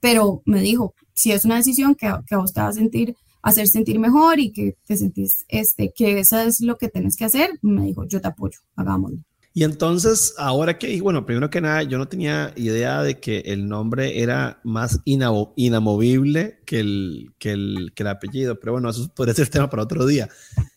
pero 0.00 0.42
me 0.46 0.60
dijo, 0.60 0.94
si 1.14 1.32
es 1.32 1.44
una 1.44 1.56
decisión 1.56 1.94
que, 1.94 2.12
que 2.26 2.34
a 2.34 2.38
vos 2.38 2.52
te 2.52 2.60
va 2.60 2.68
a 2.68 2.72
sentir, 2.72 3.16
hacer 3.42 3.66
sentir 3.68 3.98
mejor 3.98 4.38
y 4.40 4.52
que 4.52 4.76
te 4.86 4.96
sentís, 4.96 5.44
este, 5.48 5.92
que 5.94 6.20
eso 6.20 6.38
es 6.40 6.60
lo 6.60 6.76
que 6.78 6.88
tenés 6.88 7.16
que 7.16 7.24
hacer, 7.24 7.50
me 7.62 7.86
dijo, 7.86 8.06
yo 8.06 8.20
te 8.20 8.28
apoyo, 8.28 8.60
hagámoslo. 8.76 9.18
Y 9.54 9.64
entonces, 9.64 10.34
ahora 10.38 10.78
que, 10.78 11.00
bueno, 11.02 11.26
primero 11.26 11.50
que 11.50 11.60
nada, 11.60 11.82
yo 11.82 11.98
no 11.98 12.08
tenía 12.08 12.54
idea 12.56 13.02
de 13.02 13.20
que 13.20 13.40
el 13.40 13.68
nombre 13.68 14.22
era 14.22 14.60
más 14.64 15.00
inamovible 15.04 16.60
que 16.64 16.80
el, 16.80 17.34
que, 17.38 17.52
el, 17.52 17.92
que 17.94 18.02
el 18.02 18.08
apellido, 18.08 18.58
pero 18.58 18.72
bueno, 18.72 18.88
eso 18.88 19.12
podría 19.14 19.34
ser 19.34 19.48
tema 19.48 19.68
para 19.68 19.82
otro 19.82 20.06
día. 20.06 20.30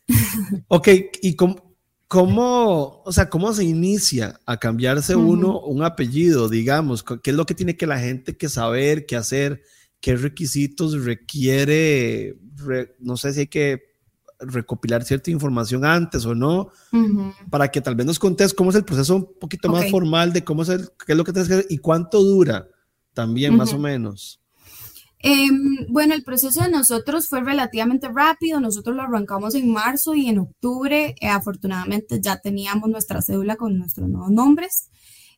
ok, 0.68 0.90
¿y 1.22 1.36
cómo, 1.36 1.78
cómo, 2.10 3.02
o 3.06 3.12
sea, 3.14 3.30
cómo 3.30 3.54
se 3.54 3.64
inicia 3.64 4.40
a 4.46 4.58
cambiarse 4.58 5.16
uno 5.16 5.62
un 5.62 5.84
apellido, 5.84 6.50
digamos? 6.50 7.04
¿Qué 7.04 7.30
es 7.30 7.36
lo 7.36 7.46
que 7.46 7.56
tiene 7.56 7.78
que 7.78 7.88
la 7.88 8.00
gente 8.00 8.36
que 8.36 8.50
saber, 8.50 9.06
qué 9.06 9.16
hacer, 9.16 9.64
qué 10.02 10.18
requisitos 10.18 11.06
requiere? 11.06 12.38
no 13.00 13.18
sé 13.18 13.34
si 13.34 13.42
hay 13.42 13.48
que 13.48 13.95
recopilar 14.40 15.04
cierta 15.04 15.32
información 15.32 15.86
antes 15.86 16.26
o 16.26 16.36
no, 16.36 16.70
para 17.50 17.70
que 17.70 17.82
tal 17.82 17.96
vez 17.96 18.06
nos 18.06 18.20
contes 18.20 18.54
cómo 18.54 18.70
es 18.70 18.76
el 18.76 18.86
proceso 18.86 19.16
un 19.16 19.30
poquito 19.40 19.70
más 19.70 19.90
formal 19.90 20.34
de 20.34 20.44
cómo 20.44 20.64
es 20.64 20.70
el, 20.70 20.90
qué 21.06 21.14
es 21.14 21.18
lo 21.18 21.24
que 21.24 21.34
tienes 21.34 21.48
que 21.48 21.56
hacer 21.56 21.68
y 21.70 21.78
cuánto 21.78 22.22
dura 22.24 22.68
también, 23.14 23.56
más 23.56 23.74
o 23.74 23.80
menos. 23.80 24.40
Em, 25.20 25.88
bueno, 25.90 26.14
el 26.14 26.24
proceso 26.24 26.62
de 26.62 26.70
nosotros 26.70 27.28
fue 27.28 27.42
relativamente 27.42 28.08
rápido. 28.10 28.60
Nosotros 28.60 28.96
lo 28.96 29.02
arrancamos 29.02 29.56
en 29.56 29.72
marzo 29.72 30.14
y 30.14 30.28
en 30.28 30.38
octubre, 30.38 31.16
eh, 31.20 31.28
afortunadamente, 31.28 32.20
ya 32.22 32.38
teníamos 32.38 32.90
nuestra 32.90 33.24
cédula 33.24 33.56
con 33.56 33.76
nuestros 33.80 34.08
nuevos 34.08 34.30
nombres, 34.30 34.90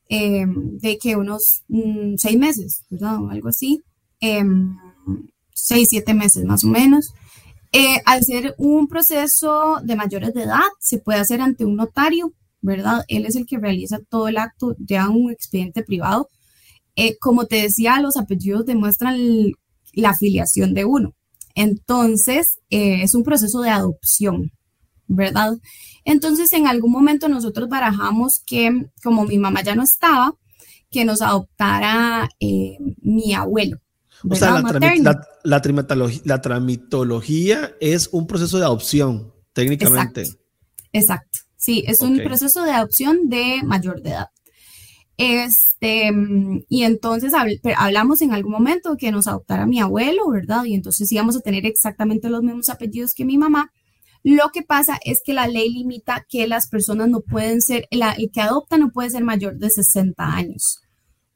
em, 0.10 0.78
de 0.80 0.98
que 0.98 1.16
unos 1.16 1.64
mm, 1.70 2.16
seis 2.18 2.38
meses, 2.38 2.84
¿verdad? 2.90 3.20
algo 3.30 3.48
así, 3.48 3.82
em, 4.20 4.76
seis, 5.54 5.88
siete 5.90 6.14
meses 6.14 6.44
más 6.44 6.66
o 6.66 6.68
menos. 6.68 7.14
Eh, 7.74 8.02
al 8.06 8.24
ser 8.24 8.56
un 8.58 8.88
proceso 8.88 9.80
de 9.84 9.96
mayores 9.96 10.34
de 10.34 10.44
edad, 10.44 10.64
se 10.80 11.00
puede 11.00 11.20
hacer 11.20 11.42
ante 11.42 11.66
un 11.66 11.76
notario, 11.76 12.34
¿verdad? 12.62 13.04
Él 13.08 13.26
es 13.26 13.36
el 13.36 13.46
que 13.46 13.58
realiza 13.58 14.00
todo 14.10 14.28
el 14.28 14.38
acto, 14.38 14.76
ya 14.80 15.10
un 15.10 15.32
expediente 15.32 15.84
privado. 15.84 16.30
Eh, 16.96 17.18
como 17.20 17.46
te 17.46 17.62
decía, 17.62 18.00
los 18.02 18.18
apellidos 18.18 18.66
demuestran 18.66 19.18
la 19.94 20.10
afiliación 20.12 20.74
de 20.74 20.86
uno. 20.86 21.14
Entonces, 21.56 22.60
eh, 22.70 23.04
es 23.04 23.16
un 23.16 23.24
proceso 23.24 23.62
de 23.62 23.70
adopción, 23.70 24.52
¿verdad? 25.08 25.58
Entonces, 26.06 26.54
en 26.54 26.68
algún 26.68 26.92
momento 26.92 27.28
nosotros 27.30 27.68
barajamos 27.70 28.42
que, 28.46 28.72
como 29.04 29.26
mi 29.26 29.38
mamá 29.38 29.62
ya 29.64 29.76
no 29.76 29.84
estaba, 29.84 30.34
que 30.90 31.04
nos 31.04 31.22
adoptara 31.22 32.30
mi 32.40 33.34
abuelo, 33.34 33.78
O 34.30 34.36
sea, 34.36 34.62
la, 34.62 35.62
la, 36.24 36.42
tramitología, 36.42 37.76
es 37.80 38.10
un 38.12 38.28
proceso 38.28 38.58
de 38.58 38.66
adopción, 38.66 39.34
técnicamente. 39.54 40.24
Exacto. 40.92 41.40
Sí, 41.56 41.84
es 41.88 42.02
un 42.02 42.18
proceso 42.18 42.64
de 42.64 42.72
adopción 42.72 43.30
de 43.30 43.62
mayor 43.64 44.02
de 44.02 44.12
edad. 44.12 44.28
Este, 45.18 46.12
y 46.70 46.84
entonces 46.84 47.34
hablamos 47.76 48.22
en 48.22 48.34
algún 48.34 48.52
momento 48.52 48.96
que 48.98 49.12
nos 49.12 49.28
adoptara 49.28 49.66
mi 49.66 49.80
abuelo, 49.80 50.30
¿verdad? 50.30 50.66
Y 50.66 50.76
entonces 50.76 51.12
íbamos 51.12 51.36
a 51.36 51.42
tener 51.42 51.66
exactamente 51.66 52.30
los 52.30 52.44
mismos 52.44 52.70
apellidos 52.70 53.14
que 53.16 53.26
mi 53.26 53.38
mamá. 53.38 53.72
Lo 54.24 54.50
que 54.54 54.62
pasa 54.62 55.00
es 55.04 55.22
que 55.26 55.34
la 55.34 55.48
ley 55.48 55.70
limita 55.70 56.26
que 56.30 56.48
las 56.48 56.68
personas 56.68 57.10
no 57.10 57.22
pueden 57.22 57.62
ser, 57.62 57.88
el 57.92 58.02
que 58.32 58.42
adopta 58.42 58.78
no 58.78 58.92
puede 58.92 59.10
ser 59.10 59.24
mayor 59.24 59.58
de 59.58 59.70
60 59.70 60.24
años 60.24 60.82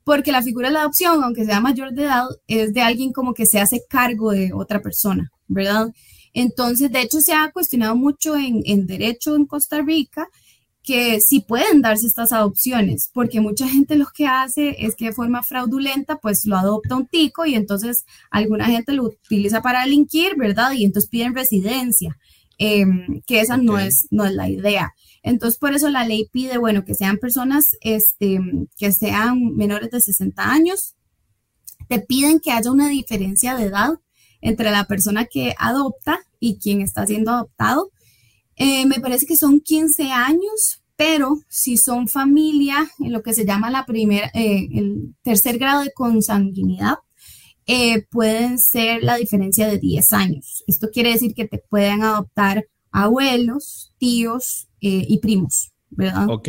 porque 0.03 0.31
la 0.31 0.41
figura 0.41 0.69
de 0.69 0.73
la 0.73 0.81
adopción, 0.81 1.23
aunque 1.23 1.45
sea 1.45 1.59
mayor 1.59 1.93
de 1.93 2.03
edad, 2.03 2.25
es 2.47 2.73
de 2.73 2.81
alguien 2.81 3.11
como 3.13 3.33
que 3.33 3.45
se 3.45 3.59
hace 3.59 3.81
cargo 3.89 4.31
de 4.31 4.51
otra 4.53 4.81
persona, 4.81 5.31
¿verdad? 5.47 5.89
Entonces, 6.33 6.91
de 6.91 7.01
hecho, 7.01 7.19
se 7.19 7.33
ha 7.33 7.51
cuestionado 7.51 7.95
mucho 7.95 8.35
en, 8.35 8.87
derecho 8.87 9.35
en 9.35 9.45
Costa 9.45 9.81
Rica 9.81 10.27
que 10.83 11.19
sí 11.21 11.41
pueden 11.41 11.81
darse 11.81 12.07
estas 12.07 12.33
adopciones, 12.33 13.11
porque 13.13 13.39
mucha 13.39 13.67
gente 13.67 13.95
lo 13.95 14.07
que 14.15 14.25
hace 14.25 14.75
es 14.79 14.95
que 14.95 15.05
de 15.05 15.13
forma 15.13 15.43
fraudulenta, 15.43 16.17
pues 16.17 16.45
lo 16.45 16.57
adopta 16.57 16.95
un 16.95 17.05
tico 17.05 17.45
y 17.45 17.53
entonces 17.53 18.05
alguna 18.31 18.65
gente 18.65 18.93
lo 18.93 19.03
utiliza 19.03 19.61
para 19.61 19.83
delinquir, 19.83 20.35
¿verdad? 20.37 20.71
Y 20.71 20.85
entonces 20.85 21.09
piden 21.09 21.35
residencia, 21.35 22.17
em, 22.57 23.21
que 23.27 23.41
esa 23.41 23.57
no, 23.57 23.77
es, 23.77 24.07
no 24.09 24.25
es 24.25 24.33
la 24.33 24.49
idea. 24.49 24.93
Entonces, 25.23 25.59
por 25.59 25.73
eso 25.73 25.89
la 25.89 26.05
ley 26.05 26.27
pide, 26.31 26.57
bueno, 26.57 26.83
que 26.83 26.95
sean 26.95 27.17
personas 27.17 27.77
este, 27.81 28.39
que 28.77 28.91
sean 28.91 29.55
menores 29.55 29.91
de 29.91 30.01
60 30.01 30.51
años. 30.51 30.95
Te 31.87 31.99
piden 31.99 32.39
que 32.39 32.51
haya 32.51 32.71
una 32.71 32.89
diferencia 32.89 33.55
de 33.55 33.65
edad 33.65 33.91
entre 34.41 34.71
la 34.71 34.85
persona 34.85 35.25
que 35.25 35.53
adopta 35.57 36.19
y 36.39 36.57
quien 36.57 36.81
está 36.81 37.05
siendo 37.05 37.31
adoptado. 37.31 37.91
Eh, 38.55 38.85
me 38.85 38.99
parece 38.99 39.25
que 39.25 39.35
son 39.35 39.59
15 39.59 40.11
años, 40.11 40.83
pero 40.95 41.39
si 41.47 41.77
son 41.77 42.07
familia, 42.07 42.89
en 42.99 43.13
lo 43.13 43.21
que 43.21 43.33
se 43.33 43.45
llama 43.45 43.71
la 43.71 43.85
primera, 43.85 44.31
eh, 44.33 44.67
el 44.73 45.15
tercer 45.21 45.57
grado 45.57 45.83
de 45.83 45.93
consanguinidad, 45.93 46.95
eh, 47.67 48.05
pueden 48.09 48.59
ser 48.59 49.03
la 49.03 49.15
diferencia 49.15 49.67
de 49.67 49.77
10 49.77 50.13
años. 50.13 50.63
Esto 50.67 50.89
quiere 50.91 51.11
decir 51.11 51.33
que 51.33 51.47
te 51.47 51.59
pueden 51.59 52.03
adoptar 52.03 52.65
abuelos, 52.91 53.93
tíos 53.97 54.67
eh, 54.81 55.05
y 55.07 55.19
primos, 55.19 55.71
¿verdad? 55.89 56.29
Ok. 56.29 56.47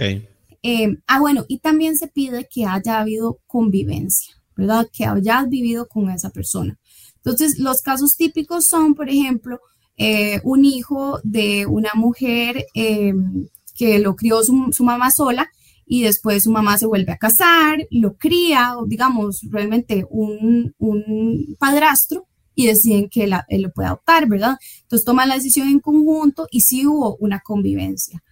Eh, 0.64 0.96
ah, 1.06 1.20
bueno, 1.20 1.44
y 1.48 1.58
también 1.58 1.96
se 1.96 2.08
pide 2.08 2.48
que 2.52 2.66
haya 2.66 3.00
habido 3.00 3.40
convivencia, 3.46 4.34
¿verdad? 4.56 4.88
Que 4.92 5.04
hayas 5.04 5.48
vivido 5.48 5.88
con 5.88 6.10
esa 6.10 6.30
persona. 6.30 6.78
Entonces, 7.16 7.58
los 7.58 7.82
casos 7.82 8.16
típicos 8.16 8.66
son, 8.66 8.94
por 8.94 9.08
ejemplo, 9.08 9.60
eh, 9.96 10.40
un 10.44 10.64
hijo 10.64 11.20
de 11.22 11.66
una 11.66 11.90
mujer 11.94 12.64
que 12.74 13.98
lo 13.98 14.16
crió 14.16 14.42
su, 14.42 14.68
su, 14.72 14.84
mamá 14.84 15.10
sola 15.10 15.48
y 15.86 16.02
después 16.02 16.44
su 16.44 16.50
mamá 16.50 16.78
se 16.78 16.86
vuelve 16.86 17.12
a 17.12 17.18
casar, 17.18 17.86
lo 17.90 18.16
cría, 18.16 18.78
o 18.78 18.86
digamos, 18.86 19.40
realmente 19.50 20.06
un, 20.10 20.74
un 20.78 21.56
padrastro 21.58 22.26
y 22.54 22.66
deciden 22.66 23.08
que 23.08 23.24
él 23.24 23.62
lo 23.62 23.72
puede 23.72 23.88
adoptar, 23.88 24.28
¿verdad? 24.28 24.56
Entonces 24.82 25.04
toman 25.04 25.28
la 25.28 25.36
decisión 25.36 25.68
en 25.68 25.80
conjunto 25.80 26.46
y 26.50 26.60
sí 26.60 26.86
hubo 26.86 27.16
una 27.16 27.40
convivencia. 27.40 28.22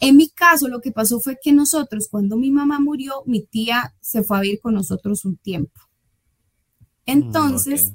En 0.00 0.16
mi 0.16 0.28
caso, 0.28 0.68
lo 0.68 0.80
que 0.80 0.92
pasó 0.92 1.20
fue 1.20 1.38
que 1.42 1.52
nosotros, 1.52 2.08
cuando 2.10 2.36
mi 2.36 2.50
mamá 2.50 2.78
murió, 2.78 3.22
mi 3.26 3.42
tía 3.42 3.94
se 4.00 4.22
fue 4.22 4.38
a 4.38 4.40
vivir 4.40 4.60
con 4.60 4.74
nosotros 4.74 5.24
un 5.24 5.36
tiempo. 5.36 5.80
Entonces, 7.04 7.90
mm, 7.90 7.92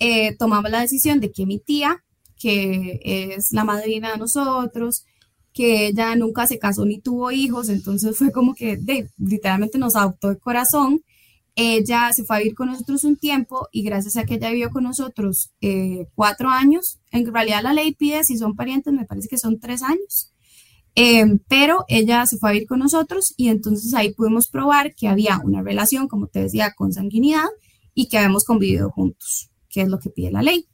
eh, 0.00 0.36
tomamos 0.36 0.70
la 0.70 0.80
decisión 0.80 1.20
de 1.20 1.32
que 1.32 1.46
mi 1.46 1.58
tía, 1.58 2.04
que 2.38 3.00
es 3.02 3.52
la 3.52 3.64
madrina 3.64 4.12
de 4.12 4.18
nosotros, 4.18 5.04
que 5.54 5.86
ella 5.86 6.14
nunca 6.16 6.46
se 6.46 6.58
casó 6.58 6.84
ni 6.84 7.00
tuvo 7.00 7.30
hijos, 7.30 7.70
entonces 7.70 8.14
fue 8.16 8.30
como 8.30 8.54
que 8.54 8.76
de, 8.76 9.10
literalmente 9.16 9.78
nos 9.78 9.96
adoptó 9.96 10.28
de 10.28 10.38
corazón 10.38 11.02
ella 11.56 12.12
se 12.12 12.24
fue 12.24 12.36
a 12.36 12.38
vivir 12.40 12.54
con 12.54 12.68
nosotros 12.68 13.02
un 13.04 13.16
tiempo 13.16 13.68
y 13.72 13.82
gracias 13.82 14.18
a 14.18 14.24
que 14.24 14.34
ella 14.34 14.50
vivió 14.50 14.70
con 14.70 14.84
nosotros 14.84 15.52
eh, 15.62 16.06
cuatro 16.14 16.50
años, 16.50 17.00
en 17.10 17.32
realidad 17.32 17.62
la 17.62 17.72
ley 17.72 17.94
pide 17.94 18.24
si 18.24 18.36
son 18.36 18.54
parientes, 18.54 18.92
me 18.92 19.06
parece 19.06 19.28
que 19.28 19.38
son 19.38 19.58
tres 19.58 19.82
años, 19.82 20.34
em, 20.94 21.38
pero 21.48 21.86
ella 21.88 22.26
se 22.26 22.36
fue 22.36 22.50
a 22.50 22.52
vivir 22.52 22.68
con 22.68 22.80
nosotros 22.80 23.32
y 23.38 23.48
entonces 23.48 23.94
ahí 23.94 24.12
pudimos 24.12 24.48
probar 24.48 24.94
que 24.94 25.08
había 25.08 25.40
una 25.42 25.62
relación, 25.62 26.08
como 26.08 26.26
te 26.26 26.40
decía, 26.40 26.74
con 26.76 26.92
sanguinidad 26.92 27.48
y 27.94 28.08
que 28.08 28.18
habíamos 28.18 28.44
convivido 28.44 28.90
juntos, 28.90 29.50
que 29.70 29.80
es 29.80 29.88
lo 29.88 29.98
que 29.98 30.10
pide 30.10 30.30
la 30.30 30.42
ley. 30.42 30.68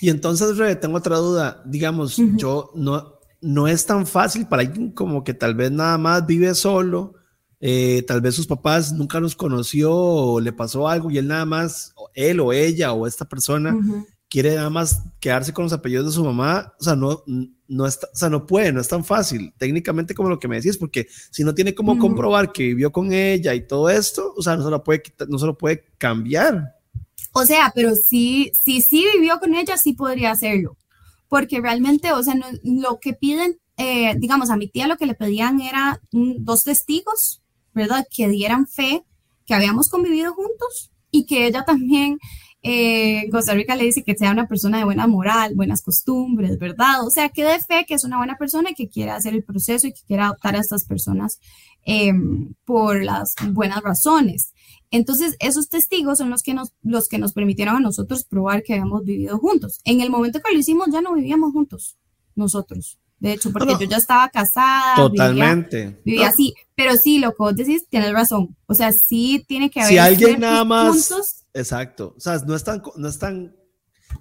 Y 0.00 0.08
entonces, 0.08 0.56
Rebe, 0.56 0.76
tengo 0.76 0.96
otra 0.96 1.18
duda. 1.18 1.62
Digamos, 1.66 2.16
yo 2.36 2.70
no, 2.74 3.18
no 3.42 3.68
es 3.68 3.84
tan 3.84 4.06
fácil 4.06 4.46
para 4.46 4.62
alguien 4.62 4.92
como 4.92 5.22
que 5.22 5.34
tal 5.34 5.54
vez 5.54 5.70
nada 5.70 5.98
más 5.98 6.24
vive 6.24 6.54
solo 6.54 7.19
eh, 7.60 8.02
tal 8.06 8.22
vez 8.22 8.34
sus 8.34 8.46
papás 8.46 8.92
nunca 8.92 9.20
los 9.20 9.36
conoció 9.36 9.94
o 9.94 10.40
le 10.40 10.52
pasó 10.52 10.88
algo 10.88 11.10
y 11.10 11.18
él 11.18 11.28
nada 11.28 11.44
más, 11.44 11.94
él 12.14 12.40
o 12.40 12.54
ella 12.54 12.92
o 12.94 13.06
esta 13.06 13.26
persona 13.26 13.76
quiere 14.30 14.54
nada 14.54 14.70
más 14.70 15.02
quedarse 15.18 15.52
con 15.52 15.64
los 15.64 15.72
apellidos 15.72 16.06
de 16.06 16.12
su 16.12 16.24
mamá, 16.24 16.72
o 16.78 16.84
sea, 16.84 16.96
no, 16.96 17.22
no, 17.66 17.86
está, 17.86 18.06
o 18.06 18.16
sea, 18.16 18.30
no 18.30 18.46
puede, 18.46 18.72
no 18.72 18.80
es 18.80 18.88
tan 18.88 19.04
fácil, 19.04 19.52
técnicamente 19.58 20.14
como 20.14 20.30
lo 20.30 20.38
que 20.38 20.48
me 20.48 20.56
decís, 20.56 20.78
porque 20.78 21.08
si 21.30 21.44
no 21.44 21.54
tiene 21.54 21.74
cómo 21.74 21.98
comprobar 21.98 22.52
que 22.52 22.62
vivió 22.62 22.92
con 22.92 23.12
ella 23.12 23.52
y 23.54 23.66
todo 23.66 23.90
esto, 23.90 24.32
o 24.36 24.40
sea, 24.40 24.56
no 24.56 24.64
se 24.64 24.70
lo 24.70 24.82
puede, 24.82 25.02
no 25.28 25.38
se 25.38 25.46
lo 25.46 25.58
puede 25.58 25.84
cambiar. 25.98 26.76
O 27.32 27.44
sea, 27.44 27.72
pero 27.74 27.94
si 27.94 28.52
sí 28.64 28.80
si, 28.80 29.04
vivió 29.16 29.38
con 29.38 29.54
ella, 29.54 29.76
sí 29.76 29.92
podría 29.92 30.30
hacerlo, 30.30 30.78
porque 31.28 31.60
realmente, 31.60 32.12
o 32.12 32.22
sea, 32.22 32.34
lo 32.62 33.00
que 33.00 33.12
piden, 33.12 33.58
eh, 33.76 34.14
digamos, 34.16 34.48
a 34.48 34.56
mi 34.56 34.68
tía 34.68 34.86
lo 34.86 34.96
que 34.96 35.06
le 35.06 35.14
pedían 35.14 35.60
era 35.60 36.00
dos 36.12 36.64
testigos 36.64 37.42
Que 38.14 38.28
dieran 38.28 38.66
fe 38.66 39.04
que 39.46 39.54
habíamos 39.54 39.88
convivido 39.88 40.32
juntos 40.32 40.92
y 41.10 41.26
que 41.26 41.46
ella 41.46 41.64
también, 41.64 42.18
eh, 42.62 43.28
Costa 43.32 43.52
Rica 43.54 43.74
le 43.74 43.84
dice 43.84 44.04
que 44.04 44.16
sea 44.16 44.30
una 44.30 44.46
persona 44.46 44.78
de 44.78 44.84
buena 44.84 45.08
moral, 45.08 45.54
buenas 45.56 45.82
costumbres, 45.82 46.58
¿verdad? 46.58 47.04
O 47.04 47.10
sea, 47.10 47.30
que 47.30 47.42
dé 47.42 47.58
fe 47.60 47.84
que 47.84 47.94
es 47.94 48.04
una 48.04 48.18
buena 48.18 48.36
persona 48.36 48.70
y 48.70 48.74
que 48.74 48.88
quiera 48.88 49.16
hacer 49.16 49.34
el 49.34 49.42
proceso 49.42 49.88
y 49.88 49.92
que 49.92 50.02
quiera 50.06 50.26
adoptar 50.26 50.54
a 50.54 50.60
estas 50.60 50.84
personas 50.84 51.40
em, 51.84 52.54
por 52.64 53.02
las 53.02 53.34
buenas 53.50 53.82
razones. 53.82 54.52
Entonces, 54.92 55.36
esos 55.40 55.68
testigos 55.68 56.18
son 56.18 56.30
los 56.30 56.42
que, 56.42 56.54
nos, 56.54 56.72
los 56.82 57.08
que 57.08 57.18
nos 57.18 57.32
permitieron 57.32 57.76
a 57.76 57.80
nosotros 57.80 58.24
probar 58.24 58.62
que 58.62 58.74
habíamos 58.74 59.04
vivido 59.04 59.38
juntos. 59.38 59.80
En 59.84 60.00
el 60.00 60.10
momento 60.10 60.40
que 60.40 60.52
lo 60.52 60.60
hicimos, 60.60 60.88
ya 60.92 61.00
no 61.00 61.14
vivíamos 61.14 61.52
juntos, 61.52 61.96
nosotros 62.36 62.99
de 63.20 63.32
hecho, 63.34 63.52
porque 63.52 63.76
yo 63.78 63.86
ya 63.86 63.98
estaba 63.98 64.28
casada. 64.30 64.96
Totalmente. 64.96 66.00
Vivía, 66.04 66.28
así, 66.28 66.54
pero 66.74 66.96
sí, 66.96 67.18
lo 67.18 67.30
que 67.30 67.36
vos 67.38 67.54
decís, 67.54 67.84
tienes 67.88 68.12
razón. 68.12 68.56
O 68.66 68.74
sea, 68.74 68.92
sí 68.92 69.44
tiene 69.46 69.70
que 69.70 69.80
haber. 69.80 69.92
Si 69.92 69.98
alguien 69.98 70.40
nada 70.40 70.64
más. 70.64 71.44
Exacto. 71.52 72.14
O 72.16 72.20
sea, 72.20 72.38
no 72.38 72.56
es 72.56 72.64
tan, 72.64 72.82
no 72.96 73.08
es 73.08 73.18
tan. 73.18 73.54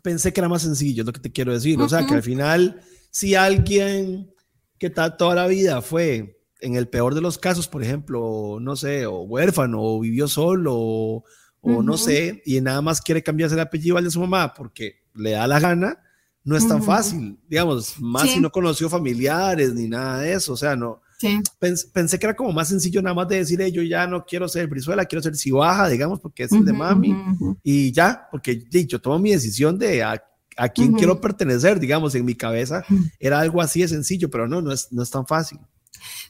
Pensé 0.04 0.34
que 0.34 0.42
era 0.42 0.50
más 0.50 0.64
sencillo, 0.64 1.04
es 1.04 1.08
lo 1.08 1.14
que 1.14 1.22
te 1.22 1.32
quiero 1.32 1.54
decir. 1.54 1.80
O 1.82 1.88
sea, 1.88 2.06
que 2.06 2.14
al 2.14 2.24
final, 2.24 2.82
si 3.10 3.36
alguien 3.36 4.34
que 4.78 4.90
toda 4.90 5.34
la 5.34 5.48
vida 5.48 5.82
fue, 5.82 6.44
en 6.60 6.76
el 6.76 6.90
peor 6.90 7.16
de 7.16 7.22
los 7.22 7.38
casos, 7.38 7.68
por 7.68 7.84
ejemplo, 7.84 8.58
no 8.60 8.76
sé, 8.76 9.06
o 9.06 9.22
huérfano, 9.22 9.82
o 9.82 10.00
vivió 10.00 10.28
solo, 10.28 10.76
o, 10.76 11.24
no 11.62 11.98
sé, 11.98 12.42
y 12.46 12.60
nada 12.62 12.82
más 12.82 13.02
quiere 13.02 13.24
cambiarse 13.24 13.56
el 13.56 13.62
apellido 13.62 13.98
al 13.98 14.04
de 14.04 14.12
su 14.12 14.20
mamá 14.20 14.54
porque 14.54 15.04
le 15.14 15.32
da 15.32 15.48
la 15.48 15.60
gana 15.60 16.00
no 16.44 16.56
es 16.56 16.68
tan 16.68 16.82
fácil, 16.82 17.38
digamos, 17.48 18.00
más 18.00 18.30
si 18.30 18.40
no 18.40 18.52
conoció 18.52 18.90
familiares 18.90 19.74
ni 19.74 19.88
nada 19.88 20.20
de 20.20 20.34
eso, 20.34 20.54
o 20.54 20.58
sea, 20.58 20.76
no. 20.76 21.02
pensé 21.94 22.18
que 22.18 22.26
era 22.26 22.36
como 22.36 22.52
más 22.52 22.70
sencillo 22.70 23.02
nada 23.02 23.14
más 23.14 23.28
de 23.28 23.38
decir, 23.38 23.62
yo 23.72 23.82
ya 23.84 24.08
no 24.08 24.26
quiero 24.26 24.48
ser 24.48 24.68
Brizuela, 24.68 25.06
quiero 25.06 25.22
ser 25.22 25.36
Cibaja, 25.36 25.90
digamos, 25.90 26.20
porque 26.20 26.44
es 26.44 26.52
el 26.52 26.66
de 26.66 26.74
mami, 26.74 27.16
y 27.64 27.92
ya, 27.92 28.28
porque 28.32 28.64
yo 28.70 29.00
tomo 29.00 29.20
mi 29.20 29.32
decisión 29.32 29.78
de 29.78 30.02
a, 30.02 30.24
a 30.58 30.70
quién 30.70 30.94
quiero 30.94 31.20
pertenecer, 31.20 31.80
digamos, 31.80 32.16
en 32.16 32.26
mi 32.26 32.36
cabeza 32.36 32.84
era 33.20 33.40
algo 33.40 33.62
así 33.62 33.82
de 33.82 33.88
sencillo, 33.88 34.30
pero 34.30 34.48
no, 34.48 34.62
no 34.62 34.72
es, 34.72 34.92
no 34.92 35.04
es 35.04 35.10
tan 35.10 35.26
fácil. 35.26 35.60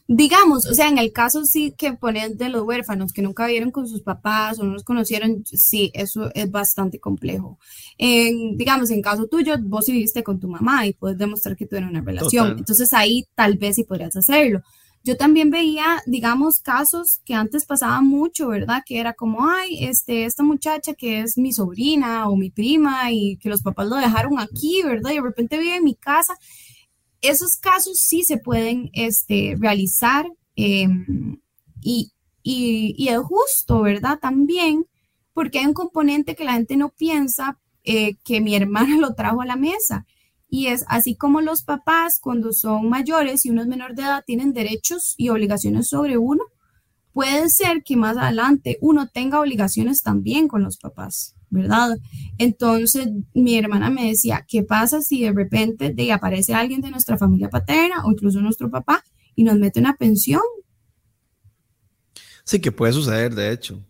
Digamos, 0.06 0.66
o 0.66 0.74
sea, 0.74 0.88
en 0.88 0.98
el 0.98 1.12
caso 1.12 1.44
sí 1.44 1.74
que 1.76 1.92
ponen 1.92 2.36
de 2.36 2.48
los 2.48 2.62
huérfanos 2.62 3.12
que 3.12 3.22
nunca 3.22 3.46
vieron 3.46 3.70
con 3.70 3.86
sus 3.88 4.02
papás 4.02 4.58
o 4.58 4.64
no 4.64 4.72
los 4.72 4.84
conocieron, 4.84 5.44
sí, 5.44 5.90
eso 5.94 6.30
es 6.34 6.50
bastante 6.50 6.98
complejo. 6.98 7.58
En, 7.98 8.56
digamos, 8.56 8.90
en 8.90 9.02
caso 9.02 9.26
tuyo, 9.26 9.54
vos 9.60 9.86
sí 9.86 9.92
viviste 9.92 10.22
con 10.22 10.40
tu 10.40 10.48
mamá 10.48 10.86
y 10.86 10.92
puedes 10.92 11.18
demostrar 11.18 11.56
que 11.56 11.66
tuvieron 11.66 11.90
una 11.90 12.02
relación. 12.02 12.58
Entonces 12.58 12.92
ahí 12.92 13.26
tal 13.34 13.56
vez 13.56 13.76
sí 13.76 13.84
podrías 13.84 14.16
hacerlo. 14.16 14.62
Yo 15.02 15.16
también 15.16 15.48
veía, 15.50 16.02
digamos, 16.06 16.60
casos 16.60 17.20
que 17.24 17.34
antes 17.34 17.64
pasaban 17.64 18.06
mucho, 18.06 18.48
¿verdad? 18.48 18.82
Que 18.84 19.00
era 19.00 19.14
como, 19.14 19.48
ay, 19.48 19.86
este, 19.86 20.26
esta 20.26 20.42
muchacha 20.42 20.92
que 20.92 21.22
es 21.22 21.38
mi 21.38 21.54
sobrina 21.54 22.28
o 22.28 22.36
mi 22.36 22.50
prima 22.50 23.10
y 23.10 23.38
que 23.38 23.48
los 23.48 23.62
papás 23.62 23.86
lo 23.88 23.96
dejaron 23.96 24.38
aquí, 24.38 24.82
¿verdad? 24.82 25.12
Y 25.12 25.14
de 25.14 25.22
repente 25.22 25.58
vive 25.58 25.76
en 25.76 25.84
mi 25.84 25.94
casa 25.94 26.36
esos 27.22 27.56
casos 27.58 27.98
sí 27.98 28.22
se 28.22 28.38
pueden 28.38 28.90
este, 28.92 29.56
realizar 29.58 30.26
em, 30.56 31.40
y, 31.80 32.12
y, 32.42 33.08
es 33.08 33.18
justo, 33.18 33.82
¿verdad? 33.82 34.18
También, 34.20 34.86
porque 35.32 35.58
hay 35.58 35.66
un 35.66 35.74
componente 35.74 36.34
que 36.34 36.44
la 36.44 36.54
gente 36.54 36.76
no 36.76 36.90
piensa 36.90 37.58
eh, 37.84 38.16
que 38.24 38.40
mi 38.40 38.54
hermana 38.56 38.96
lo 38.98 39.14
trajo 39.14 39.42
a 39.42 39.46
la 39.46 39.56
mesa. 39.56 40.06
Y 40.48 40.66
es 40.66 40.84
así 40.88 41.14
como 41.14 41.40
los 41.40 41.62
papás 41.62 42.18
cuando 42.20 42.52
son 42.52 42.88
mayores 42.88 43.46
y 43.46 43.50
uno 43.50 43.62
es 43.62 43.68
menor 43.68 43.94
de 43.94 44.02
edad 44.02 44.24
tienen 44.26 44.52
derechos 44.52 45.14
y 45.16 45.28
obligaciones 45.28 45.88
sobre 45.88 46.18
uno, 46.18 46.42
puede 47.12 47.48
ser 47.50 47.84
que 47.84 47.96
más 47.96 48.16
adelante 48.16 48.76
uno 48.80 49.08
tenga 49.08 49.40
obligaciones 49.40 50.02
también 50.02 50.48
con 50.48 50.62
los 50.62 50.76
papás, 50.76 51.36
¿verdad? 51.50 51.96
Entonces 52.40 53.06
mi 53.34 53.58
hermana 53.58 53.90
me 53.90 54.08
decía, 54.08 54.46
¿qué 54.48 54.62
pasa 54.62 55.02
si 55.02 55.20
de 55.20 55.30
repente 55.30 55.92
de, 55.92 56.10
aparece 56.10 56.54
alguien 56.54 56.80
de 56.80 56.90
nuestra 56.90 57.18
familia 57.18 57.50
paterna 57.50 58.02
o 58.06 58.10
incluso 58.10 58.40
nuestro 58.40 58.70
papá 58.70 59.04
y 59.36 59.44
nos 59.44 59.58
mete 59.58 59.78
una 59.78 59.94
pensión? 59.98 60.40
Sí, 62.44 62.58
que 62.58 62.72
puede 62.72 62.94
suceder, 62.94 63.34
de 63.34 63.52
hecho. 63.52 63.84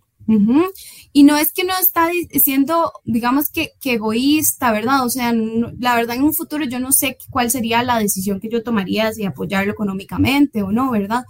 Y 1.12 1.23
no 1.23 1.37
es 1.37 1.52
que 1.52 1.62
no 1.62 1.75
está 1.80 2.11
siendo, 2.42 2.92
digamos 3.04 3.50
que, 3.50 3.71
egoísta, 3.85 4.73
¿verdad? 4.73 5.07
O 5.07 5.11
sea, 5.11 5.33
la 5.33 5.95
verdad 5.95 6.16
en 6.16 6.25
un 6.25 6.35
futuro 6.35 6.64
yo 6.64 6.80
no 6.80 6.90
sé 6.90 7.19
cuál 7.30 7.52
sería 7.52 7.85
la 7.85 8.00
decisión 8.00 8.40
que 8.40 8.49
yo 8.50 8.64
tomaría, 8.64 9.12
si 9.12 9.25
apoyarlo 9.25 9.71
económicamente 9.71 10.64
o 10.64 10.73
no, 10.73 10.90
¿verdad? 10.90 11.23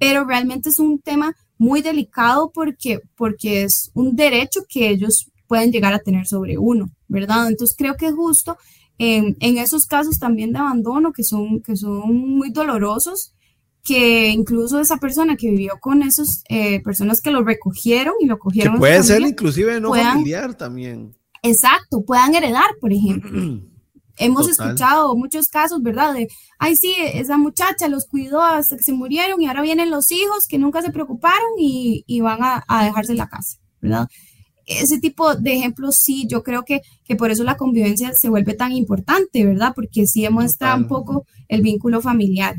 Pero 0.00 0.24
realmente 0.24 0.70
es 0.70 0.80
un 0.80 0.98
tema 0.98 1.36
muy 1.56 1.82
delicado 1.82 2.50
porque, 2.52 2.98
porque 3.16 3.62
es 3.62 3.92
un 3.94 4.16
derecho 4.16 4.62
que 4.68 4.88
ellos 4.88 5.30
pueden 5.46 5.72
llegar 5.72 5.94
a 5.94 5.98
tener 5.98 6.26
sobre 6.26 6.58
uno, 6.58 6.90
¿verdad? 7.08 7.48
Entonces 7.48 7.76
creo 7.76 7.94
que 7.96 8.06
es 8.06 8.14
justo 8.14 8.56
en, 8.98 9.36
en 9.40 9.58
esos 9.58 9.86
casos 9.86 10.18
también 10.18 10.52
de 10.52 10.58
abandono 10.58 11.12
que 11.12 11.24
son, 11.24 11.60
que 11.60 11.76
son 11.76 12.16
muy 12.16 12.50
dolorosos 12.50 13.34
que 13.84 14.30
incluso 14.30 14.80
esa 14.80 14.96
persona 14.96 15.36
que 15.36 15.50
vivió 15.50 15.74
con 15.78 16.02
esas 16.02 16.42
eh, 16.48 16.82
personas 16.82 17.20
que 17.20 17.30
lo 17.30 17.44
recogieron 17.44 18.14
y 18.18 18.26
lo 18.26 18.38
cogieron. 18.38 18.74
Que 18.74 18.78
puede 18.78 19.02
ser 19.02 19.20
inclusive 19.20 19.78
no 19.78 19.92
familiar 19.92 20.54
también. 20.54 21.14
Exacto, 21.42 22.02
puedan 22.02 22.34
heredar, 22.34 22.64
por 22.80 22.92
ejemplo. 22.92 23.30
Hemos 24.16 24.48
escuchado 24.48 25.14
muchos 25.16 25.48
casos, 25.48 25.82
¿verdad? 25.82 26.14
De, 26.14 26.28
ay, 26.58 26.76
sí, 26.76 26.94
esa 26.98 27.36
muchacha 27.36 27.88
los 27.88 28.06
cuidó 28.06 28.40
hasta 28.40 28.76
que 28.76 28.82
se 28.82 28.92
murieron 28.92 29.42
y 29.42 29.48
ahora 29.48 29.60
vienen 29.60 29.90
los 29.90 30.10
hijos 30.12 30.46
que 30.48 30.56
nunca 30.56 30.82
se 30.82 30.92
preocuparon 30.92 31.50
y, 31.58 32.04
y 32.06 32.20
van 32.20 32.42
a, 32.42 32.64
a, 32.68 32.84
dejarse 32.84 33.14
la 33.14 33.28
casa, 33.28 33.58
¿verdad? 33.80 34.08
Ese 34.66 34.98
tipo 34.98 35.34
de 35.34 35.54
ejemplos 35.54 35.96
sí, 35.96 36.26
yo 36.28 36.42
creo 36.42 36.64
que, 36.64 36.80
que 37.04 37.16
por 37.16 37.30
eso 37.30 37.44
la 37.44 37.56
convivencia 37.56 38.12
se 38.14 38.28
vuelve 38.28 38.54
tan 38.54 38.72
importante, 38.72 39.44
¿verdad? 39.44 39.72
Porque 39.74 40.06
sí 40.06 40.22
demuestra 40.22 40.74
un 40.74 40.88
poco 40.88 41.26
el 41.48 41.62
vínculo 41.62 42.00
familiar. 42.00 42.56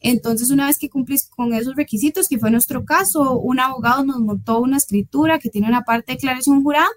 Entonces, 0.00 0.50
una 0.50 0.66
vez 0.66 0.78
que 0.78 0.88
cumplís 0.88 1.28
con 1.28 1.52
esos 1.52 1.74
requisitos, 1.74 2.28
que 2.28 2.38
fue 2.38 2.50
nuestro 2.50 2.84
caso, 2.84 3.38
un 3.38 3.58
abogado 3.58 4.04
nos 4.04 4.20
montó 4.20 4.60
una 4.60 4.76
escritura 4.76 5.38
que 5.38 5.50
tiene 5.50 5.68
una 5.68 5.82
parte 5.82 6.12
de 6.12 6.16
declaración 6.16 6.62
jurada. 6.62 6.88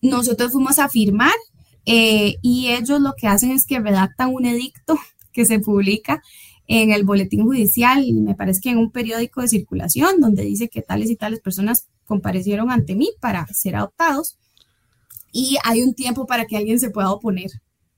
Nosotros 0.00 0.52
fuimos 0.52 0.78
a 0.78 0.88
firmar 0.88 1.34
eh, 1.84 2.36
y 2.40 2.68
ellos 2.68 3.00
lo 3.00 3.14
que 3.14 3.26
hacen 3.26 3.50
es 3.50 3.66
que 3.66 3.80
redactan 3.80 4.32
un 4.32 4.46
edicto 4.46 4.98
que 5.32 5.44
se 5.44 5.58
publica 5.58 6.22
en 6.66 6.92
el 6.92 7.04
boletín 7.04 7.44
judicial, 7.44 8.10
me 8.12 8.34
parece 8.34 8.60
que 8.60 8.70
en 8.70 8.78
un 8.78 8.90
periódico 8.90 9.42
de 9.42 9.48
circulación, 9.48 10.20
donde 10.20 10.44
dice 10.44 10.68
que 10.68 10.82
tales 10.82 11.10
y 11.10 11.16
tales 11.16 11.40
personas 11.40 11.88
comparecieron 12.06 12.70
ante 12.70 12.94
mí 12.94 13.10
para 13.20 13.46
ser 13.48 13.76
adoptados 13.76 14.38
y 15.32 15.58
hay 15.64 15.82
un 15.82 15.94
tiempo 15.94 16.26
para 16.26 16.46
que 16.46 16.56
alguien 16.56 16.78
se 16.78 16.90
pueda 16.90 17.10
oponer, 17.10 17.50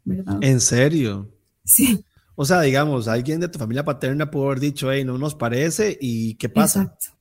¿verdad? 0.05 0.39
¿En 0.41 0.61
serio? 0.61 1.31
Sí. 1.65 2.03
O 2.35 2.45
sea, 2.45 2.61
digamos, 2.63 3.09
alguien 3.09 3.41
de 3.41 3.49
tu 3.49 3.59
familia 3.59 3.85
paterna 3.85 4.31
pudo 4.31 4.47
haber 4.47 4.61
dicho, 4.61 4.91
hey, 4.91 5.05
no 5.05 5.17
nos 5.19 5.35
parece, 5.35 5.97
¿y 6.01 6.35
qué 6.35 6.49
pasa? 6.49 6.83
Exacto. 6.83 7.16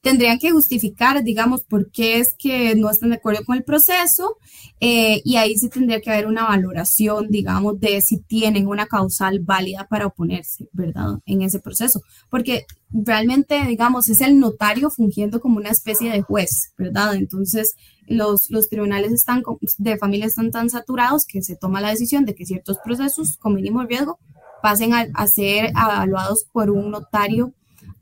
Tendrían 0.00 0.38
que 0.38 0.50
justificar, 0.50 1.22
digamos, 1.22 1.62
por 1.64 1.90
qué 1.90 2.18
es 2.18 2.34
que 2.38 2.74
no 2.74 2.90
están 2.90 3.10
de 3.10 3.16
acuerdo 3.16 3.44
con 3.44 3.56
el 3.56 3.64
proceso 3.64 4.38
eh, 4.80 5.20
y 5.24 5.36
ahí 5.36 5.56
sí 5.56 5.68
tendría 5.68 6.00
que 6.00 6.10
haber 6.10 6.26
una 6.26 6.44
valoración, 6.44 7.28
digamos, 7.28 7.78
de 7.78 8.00
si 8.00 8.18
tienen 8.18 8.66
una 8.66 8.86
causal 8.86 9.40
válida 9.40 9.86
para 9.88 10.06
oponerse, 10.06 10.68
¿verdad? 10.72 11.18
En 11.26 11.42
ese 11.42 11.60
proceso. 11.60 12.00
Porque 12.30 12.66
realmente, 12.90 13.64
digamos, 13.66 14.08
es 14.08 14.20
el 14.20 14.38
notario 14.38 14.90
fungiendo 14.90 15.40
como 15.40 15.56
una 15.56 15.70
especie 15.70 16.10
de 16.10 16.22
juez, 16.22 16.72
¿verdad? 16.76 17.14
Entonces, 17.14 17.74
los, 18.06 18.50
los 18.50 18.68
tribunales 18.68 19.12
están 19.12 19.42
de 19.78 19.98
familia 19.98 20.26
están 20.26 20.50
tan 20.50 20.70
saturados 20.70 21.24
que 21.26 21.42
se 21.42 21.56
toma 21.56 21.80
la 21.80 21.90
decisión 21.90 22.24
de 22.24 22.34
que 22.34 22.46
ciertos 22.46 22.78
procesos 22.84 23.36
con 23.38 23.54
mínimo 23.54 23.84
riesgo 23.84 24.18
pasen 24.62 24.92
a, 24.94 25.26
ser 25.26 25.70
evaluados 25.70 26.46
por 26.52 26.70
un 26.70 26.90
notario 26.90 27.52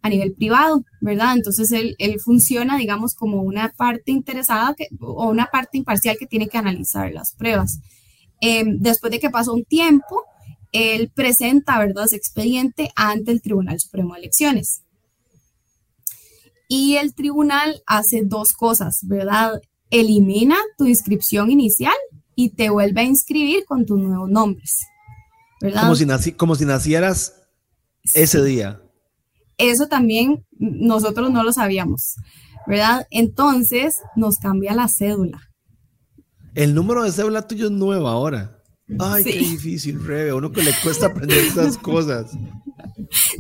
a 0.02 0.08
nivel 0.08 0.32
privado, 0.32 0.84
¿verdad? 1.00 1.36
Entonces 1.36 1.70
él, 1.72 1.94
él 1.98 2.18
funciona, 2.20 2.76
digamos, 2.78 3.14
como 3.14 3.42
una 3.42 3.72
parte 3.76 4.12
interesada 4.12 4.74
que, 4.74 4.88
o 5.00 5.28
una 5.28 5.46
parte 5.46 5.78
imparcial 5.78 6.16
que 6.18 6.26
tiene 6.26 6.48
que 6.48 6.58
analizar 6.58 7.12
las 7.12 7.34
pruebas. 7.34 7.80
Em, 8.40 8.78
después 8.78 9.10
de 9.10 9.20
que 9.20 9.30
pasó 9.30 9.52
un 9.52 9.64
tiempo, 9.64 10.24
él 10.72 11.10
presenta, 11.14 11.78
¿verdad?, 11.78 12.04
ese 12.06 12.16
expediente 12.16 12.90
ante 12.96 13.32
el 13.32 13.42
Tribunal 13.42 13.78
Supremo 13.78 14.14
de 14.14 14.20
Elecciones. 14.20 14.82
Y 16.68 16.96
el 16.96 17.14
tribunal 17.14 17.82
hace 17.84 18.22
dos 18.24 18.52
cosas, 18.52 19.00
¿verdad? 19.02 19.60
Elimina 19.90 20.56
tu 20.78 20.86
inscripción 20.86 21.50
inicial 21.50 21.96
y 22.36 22.50
te 22.50 22.70
vuelve 22.70 23.00
a 23.00 23.04
inscribir 23.04 23.64
con 23.66 23.84
tus 23.84 23.98
nuevos 23.98 24.30
nombres. 24.30 24.86
Como 25.60 25.96
si, 25.96 26.32
como 26.32 26.54
si 26.54 26.64
nacieras 26.64 27.34
ese 28.14 28.42
día. 28.44 28.80
Eso 29.60 29.86
también 29.88 30.44
nosotros 30.58 31.30
no 31.30 31.44
lo 31.44 31.52
sabíamos, 31.52 32.16
¿verdad? 32.66 33.06
Entonces 33.10 33.98
nos 34.16 34.38
cambia 34.38 34.74
la 34.74 34.88
cédula. 34.88 35.40
El 36.54 36.74
número 36.74 37.04
de 37.04 37.12
cédula 37.12 37.46
tuyo 37.46 37.66
es 37.66 37.72
nuevo 37.72 38.08
ahora. 38.08 38.56
Ay, 38.98 39.22
qué 39.22 39.38
difícil, 39.38 40.04
Rebe. 40.04 40.32
uno 40.32 40.50
que 40.50 40.62
le 40.62 40.72
cuesta 40.82 41.06
aprender 41.06 41.38
esas 41.38 41.78
cosas. 41.78 42.32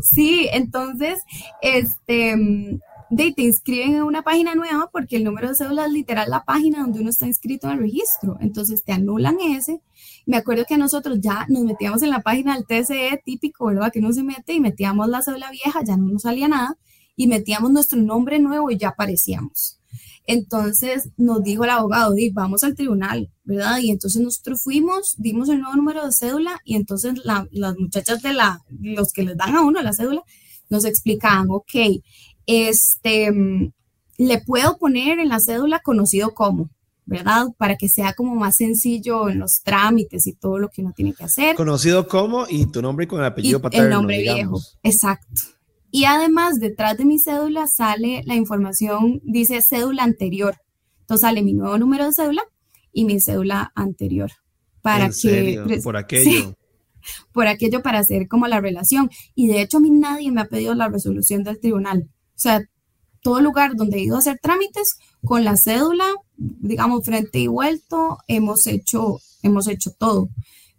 Sí, 0.02 0.48
entonces, 0.52 1.20
este, 1.60 2.36
de, 3.10 3.32
te 3.32 3.42
inscriben 3.42 3.96
en 3.96 4.02
una 4.02 4.22
página 4.22 4.54
nueva 4.54 4.88
porque 4.92 5.16
el 5.16 5.24
número 5.24 5.48
de 5.48 5.54
cédula 5.54 5.86
es 5.86 5.92
literal 5.92 6.30
la 6.30 6.44
página 6.44 6.80
donde 6.80 7.00
uno 7.00 7.10
está 7.10 7.26
inscrito 7.26 7.66
en 7.66 7.74
el 7.74 7.78
registro. 7.80 8.36
Entonces 8.40 8.84
te 8.84 8.92
anulan 8.92 9.38
ese 9.40 9.80
me 10.26 10.36
acuerdo 10.36 10.64
que 10.64 10.78
nosotros 10.78 11.18
ya 11.20 11.46
nos 11.48 11.64
metíamos 11.64 12.02
en 12.02 12.10
la 12.10 12.20
página 12.20 12.54
del 12.54 12.66
TCE 12.66 13.20
típico, 13.24 13.66
¿verdad? 13.66 13.92
Que 13.92 13.98
uno 13.98 14.12
se 14.12 14.22
mete 14.22 14.52
y 14.52 14.60
metíamos 14.60 15.08
la 15.08 15.22
cédula 15.22 15.50
vieja, 15.50 15.82
ya 15.84 15.96
no 15.96 16.06
nos 16.06 16.22
salía 16.22 16.48
nada, 16.48 16.76
y 17.16 17.26
metíamos 17.26 17.70
nuestro 17.70 18.00
nombre 18.00 18.38
nuevo 18.38 18.70
y 18.70 18.78
ya 18.78 18.90
aparecíamos. 18.90 19.78
Entonces 20.26 21.10
nos 21.16 21.42
dijo 21.42 21.64
el 21.64 21.70
abogado, 21.70 22.14
vamos 22.32 22.62
al 22.62 22.76
tribunal, 22.76 23.30
¿verdad? 23.44 23.78
Y 23.78 23.90
entonces 23.90 24.22
nosotros 24.22 24.62
fuimos, 24.62 25.16
dimos 25.18 25.48
el 25.48 25.60
nuevo 25.60 25.74
número 25.74 26.04
de 26.04 26.12
cédula 26.12 26.60
y 26.64 26.76
entonces 26.76 27.14
las 27.24 27.76
muchachas 27.78 28.22
de 28.22 28.32
la, 28.32 28.62
los 28.68 29.12
que 29.12 29.24
les 29.24 29.36
dan 29.36 29.56
a 29.56 29.62
uno 29.62 29.82
la 29.82 29.92
cédula, 29.92 30.22
nos 30.68 30.84
explicaban, 30.84 31.48
ok, 31.50 31.74
este, 32.46 33.30
mm, 33.32 33.72
le 34.18 34.40
puedo 34.42 34.76
poner 34.78 35.18
en 35.18 35.28
la 35.28 35.40
cédula 35.40 35.80
conocido 35.80 36.34
como, 36.34 36.70
¿verdad? 37.06 37.46
Para 37.56 37.76
que 37.76 37.88
sea 37.88 38.12
como 38.12 38.34
más 38.34 38.56
sencillo 38.56 39.28
en 39.28 39.38
los 39.38 39.62
trámites 39.62 40.26
y 40.26 40.34
todo 40.34 40.58
lo 40.58 40.68
que 40.68 40.82
uno 40.82 40.92
tiene 40.94 41.14
que 41.14 41.24
hacer. 41.24 41.56
Conocido 41.56 42.06
como 42.06 42.46
y 42.48 42.70
tu 42.70 42.82
nombre 42.82 43.08
con 43.08 43.20
el 43.20 43.26
apellido 43.26 43.60
paterno. 43.60 43.86
El 43.86 43.92
nombre 43.92 44.20
viejo, 44.20 44.60
exacto. 44.82 45.42
Y 45.90 46.04
además, 46.04 46.60
detrás 46.60 46.96
de 46.98 47.04
mi 47.04 47.18
cédula 47.18 47.66
sale 47.66 48.22
la 48.24 48.34
información, 48.34 49.20
dice 49.24 49.60
cédula 49.60 50.04
anterior. 50.04 50.56
Entonces 51.00 51.22
sale 51.22 51.42
mi 51.42 51.52
nuevo 51.52 51.78
número 51.78 52.04
de 52.04 52.12
cédula 52.12 52.42
y 52.92 53.04
mi 53.04 53.20
cédula 53.20 53.72
anterior. 53.74 54.30
Para 54.82 55.06
¿En 55.06 55.12
Serio? 55.12 55.64
Por 55.82 55.96
aquello. 55.96 56.56
por 57.32 57.46
aquello 57.46 57.82
para 57.82 57.98
hacer 57.98 58.28
como 58.28 58.46
la 58.46 58.60
relación. 58.60 59.10
Y 59.34 59.48
de 59.48 59.62
hecho 59.62 59.78
a 59.78 59.80
mí 59.80 59.90
nadie 59.90 60.30
me 60.30 60.42
ha 60.42 60.46
pedido 60.46 60.74
la 60.74 60.88
resolución 60.88 61.42
del 61.42 61.58
tribunal. 61.58 62.08
O 62.40 62.42
sea, 62.42 62.62
todo 63.20 63.42
lugar 63.42 63.76
donde 63.76 63.98
he 63.98 64.04
ido 64.04 64.16
a 64.16 64.20
hacer 64.20 64.38
trámites 64.42 64.96
con 65.22 65.44
la 65.44 65.56
cédula, 65.62 66.06
digamos, 66.38 67.04
frente 67.04 67.38
y 67.38 67.48
vuelto, 67.48 68.16
hemos 68.28 68.66
hecho, 68.66 69.18
hemos 69.42 69.68
hecho 69.68 69.90
todo. 69.98 70.30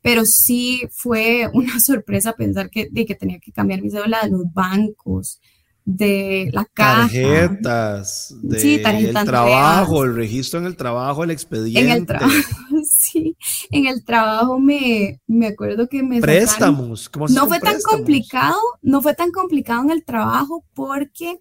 Pero 0.02 0.24
sí 0.26 0.82
fue 0.92 1.48
una 1.54 1.80
sorpresa 1.80 2.34
pensar 2.34 2.72
que, 2.72 2.88
de 2.92 3.06
que 3.06 3.14
tenía 3.14 3.38
que 3.40 3.52
cambiar 3.52 3.84
mi 3.84 3.92
cédula 3.92 4.22
de 4.24 4.32
los 4.32 4.52
bancos, 4.52 5.40
de 5.86 6.50
la 6.52 6.66
caja. 6.66 7.02
Tarjetas, 7.02 8.34
de 8.42 8.60
sí, 8.60 8.82
el 8.84 9.14
trabajo, 9.14 10.04
el 10.04 10.16
registro 10.16 10.60
en 10.60 10.66
el 10.66 10.76
trabajo, 10.76 11.24
el 11.24 11.30
expediente. 11.30 11.80
En 11.80 11.90
el 11.90 12.06
trabajo, 12.08 12.71
sí. 13.12 13.38
En 13.72 13.88
el 13.88 14.04
trabajo 14.04 14.60
me, 14.60 15.20
me 15.28 15.48
acuerdo 15.48 15.88
que 15.88 16.04
me... 16.04 16.22
Préstamos. 16.22 17.10
¿Cómo 17.10 17.28
no 17.28 17.48
fue 17.48 17.60
tan 17.60 17.82
complicado, 17.82 18.60
no 18.82 19.02
fue 19.02 19.14
tan 19.14 19.32
complicado 19.32 19.84
en 19.84 19.92
el 19.92 20.04
trabajo 20.04 20.64
porque 20.74 21.40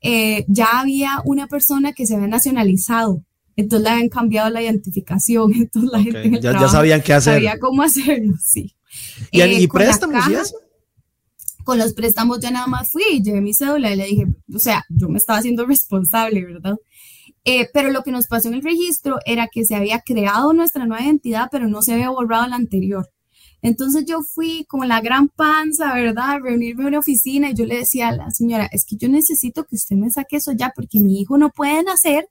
eh, 0.00 0.44
ya 0.48 0.80
había 0.80 1.22
una 1.24 1.46
persona 1.46 1.92
que 1.92 2.06
se 2.06 2.14
había 2.14 2.28
nacionalizado. 2.28 3.24
Entonces 3.54 3.84
le 3.84 3.90
habían 3.90 4.08
cambiado 4.08 4.50
la 4.50 4.62
identificación. 4.62 5.52
Entonces 5.56 5.90
la 5.90 6.02
gente 6.02 6.22
en 6.24 6.34
el 6.34 6.40
ya, 6.40 6.52
ya, 6.52 6.68
sabían 6.68 7.02
qué 7.02 7.14
hacer. 7.14 7.34
Sabía 7.34 7.58
cómo 7.58 7.82
hacerlo, 7.82 8.34
sí. 8.42 8.74
¿Y, 9.30 9.40
eh, 9.40 9.68
préstamos 9.72 10.28
y 10.28 10.34
eso? 10.34 10.56
Con 11.64 11.78
los 11.78 11.94
préstamos 11.94 12.40
ya 12.40 12.50
nada 12.50 12.66
más 12.66 12.90
fui 12.90 13.22
llevé 13.22 13.40
mi 13.40 13.54
cédula 13.54 13.92
y 13.92 13.96
le 13.96 14.04
dije, 14.06 14.26
o 14.52 14.58
sea, 14.58 14.84
yo 14.88 15.08
me 15.08 15.18
estaba 15.18 15.38
haciendo 15.38 15.64
responsable, 15.64 16.44
¿verdad? 16.44 16.76
Eh, 17.44 17.68
pero 17.72 17.90
lo 17.90 18.02
que 18.02 18.12
nos 18.12 18.28
pasó 18.28 18.48
en 18.48 18.54
el 18.54 18.62
registro 18.62 19.18
era 19.26 19.48
que 19.48 19.64
se 19.64 19.74
había 19.74 20.00
creado 20.00 20.52
nuestra 20.52 20.86
nueva 20.86 21.04
identidad, 21.04 21.48
pero 21.50 21.68
no 21.68 21.82
se 21.82 21.92
había 21.92 22.10
borrado 22.10 22.46
la 22.46 22.56
anterior. 22.56 23.08
Entonces 23.62 24.04
yo 24.06 24.22
fui 24.22 24.64
con 24.68 24.88
la 24.88 25.00
gran 25.00 25.28
panza, 25.28 25.94
¿verdad? 25.94 26.30
A 26.30 26.38
reunirme 26.40 26.82
en 26.82 26.88
una 26.88 26.98
oficina 26.98 27.50
y 27.50 27.54
yo 27.54 27.64
le 27.64 27.76
decía 27.76 28.08
a 28.08 28.12
la 28.12 28.30
señora, 28.30 28.68
es 28.72 28.84
que 28.84 28.96
yo 28.96 29.08
necesito 29.08 29.64
que 29.64 29.76
usted 29.76 29.96
me 29.96 30.10
saque 30.10 30.36
eso 30.36 30.52
ya 30.52 30.72
porque 30.74 30.98
mi 30.98 31.20
hijo 31.20 31.38
no 31.38 31.50
puede 31.50 31.82
nacer 31.84 32.28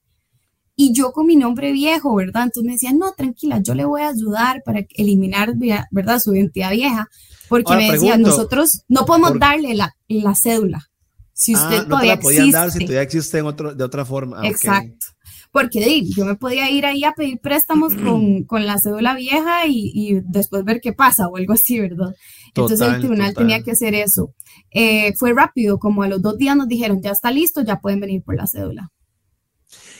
y 0.76 0.92
yo 0.92 1.12
con 1.12 1.26
mi 1.26 1.36
nombre 1.36 1.72
viejo, 1.72 2.14
¿verdad? 2.14 2.44
Entonces 2.44 2.64
me 2.64 2.72
decía, 2.72 2.92
no, 2.92 3.12
tranquila, 3.12 3.60
yo 3.60 3.74
le 3.74 3.84
voy 3.84 4.02
a 4.02 4.08
ayudar 4.08 4.62
para 4.64 4.80
eliminar, 4.94 5.54
¿verdad? 5.90 6.18
Su 6.18 6.34
identidad 6.34 6.70
vieja, 6.70 7.08
porque 7.48 7.76
me 7.76 7.90
decía, 7.90 8.16
nosotros 8.16 8.82
no 8.88 9.04
podemos 9.04 9.38
darle 9.38 9.74
la, 9.74 9.94
la, 10.08 10.34
cédula. 10.34 10.90
Si 11.34 11.54
usted 11.54 11.80
ah, 11.80 11.86
no 11.88 12.00
te 12.00 12.06
la 12.06 12.20
podían 12.20 12.50
dar 12.50 12.70
si 12.70 12.80
todavía 12.80 13.02
existe 13.02 13.38
en 13.38 13.46
otro, 13.46 13.74
de 13.74 13.84
otra 13.84 14.04
forma. 14.04 14.40
Ah, 14.40 14.46
Exacto. 14.46 15.06
Porque 15.50 16.02
yo 16.04 16.24
me 16.24 16.34
podía 16.34 16.70
ir 16.70 16.86
ahí 16.86 17.04
a 17.04 17.12
pedir 17.12 17.38
préstamos 17.40 17.94
con, 17.94 18.42
con 18.46 18.66
la 18.66 18.78
cédula 18.78 19.14
vieja 19.14 19.66
y, 19.66 19.90
y, 19.94 20.20
después 20.24 20.64
ver 20.64 20.80
qué 20.80 20.92
pasa 20.92 21.28
o 21.28 21.36
algo 21.36 21.52
así, 21.52 21.78
¿verdad? 21.78 22.14
Entonces 22.48 22.80
el 22.80 22.98
tribunal 23.00 23.34
tenía 23.34 23.62
que 23.62 23.72
hacer 23.72 23.94
eso. 23.94 24.34
Eh, 24.70 25.14
fue 25.16 25.32
rápido, 25.34 25.78
como 25.78 26.02
a 26.02 26.08
los 26.08 26.22
dos 26.22 26.38
días 26.38 26.56
nos 26.56 26.68
dijeron, 26.68 27.02
ya 27.02 27.10
está 27.10 27.30
listo, 27.30 27.62
ya 27.62 27.80
pueden 27.80 28.00
venir 28.00 28.22
por 28.22 28.36
la 28.36 28.46
cédula. 28.46 28.90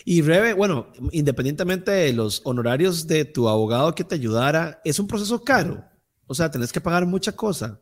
Y 0.04 0.22
Rebe, 0.22 0.54
bueno, 0.54 0.88
independientemente 1.12 1.90
de 1.90 2.12
los 2.12 2.40
honorarios 2.44 3.06
de 3.06 3.24
tu 3.24 3.48
abogado 3.48 3.94
que 3.94 4.04
te 4.04 4.14
ayudara, 4.14 4.80
es 4.84 4.98
un 4.98 5.06
proceso 5.06 5.42
caro. 5.42 5.84
O 6.26 6.34
sea, 6.34 6.50
tenés 6.50 6.72
que 6.72 6.80
pagar 6.80 7.06
mucha 7.06 7.32
cosa. 7.32 7.81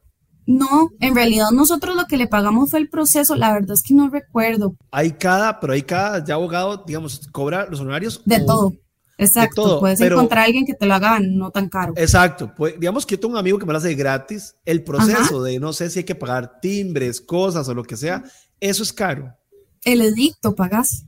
No, 0.51 0.91
en 0.99 1.15
realidad 1.15 1.51
nosotros 1.53 1.95
lo 1.95 2.07
que 2.07 2.17
le 2.17 2.27
pagamos 2.27 2.71
fue 2.71 2.81
el 2.81 2.89
proceso, 2.89 3.37
la 3.37 3.53
verdad 3.53 3.75
es 3.75 3.85
que 3.85 3.95
no 3.95 4.09
recuerdo. 4.11 4.75
Hay 4.91 5.13
cada, 5.13 5.61
pero 5.61 5.75
hay 5.75 5.83
cada 5.83 6.25
ya 6.25 6.35
abogado, 6.35 6.83
digamos, 6.85 7.21
cobra 7.31 7.67
los 7.71 7.79
honorarios. 7.79 8.21
De 8.25 8.41
todo. 8.41 8.73
Exacto, 9.17 9.79
puedes 9.79 10.01
encontrar 10.01 10.41
a 10.41 10.45
alguien 10.47 10.67
que 10.67 10.75
te 10.75 10.87
lo 10.87 10.95
haga 10.95 11.21
no 11.21 11.53
tan 11.53 11.69
caro. 11.69 11.93
Exacto, 11.95 12.53
pues 12.57 12.75
digamos 12.81 13.07
que 13.07 13.15
yo 13.15 13.21
tengo 13.21 13.35
un 13.35 13.39
amigo 13.39 13.61
que 13.61 13.67
me 13.67 13.73
lo 13.73 13.79
hace 13.79 13.95
gratis, 13.95 14.57
el 14.65 14.83
proceso 14.83 15.41
de 15.41 15.61
no 15.61 15.73
sé 15.73 15.89
si 15.89 16.01
hay 16.01 16.05
que 16.05 16.17
pagar 16.17 16.59
timbres, 16.61 17.21
cosas 17.21 17.69
o 17.69 17.75
lo 17.75 17.85
que 17.85 17.97
sea, 17.97 18.25
eso 18.59 18.83
es 18.83 18.93
caro. 18.93 19.33
El 19.85 20.01
edicto 20.01 20.57
pagas. 20.57 21.05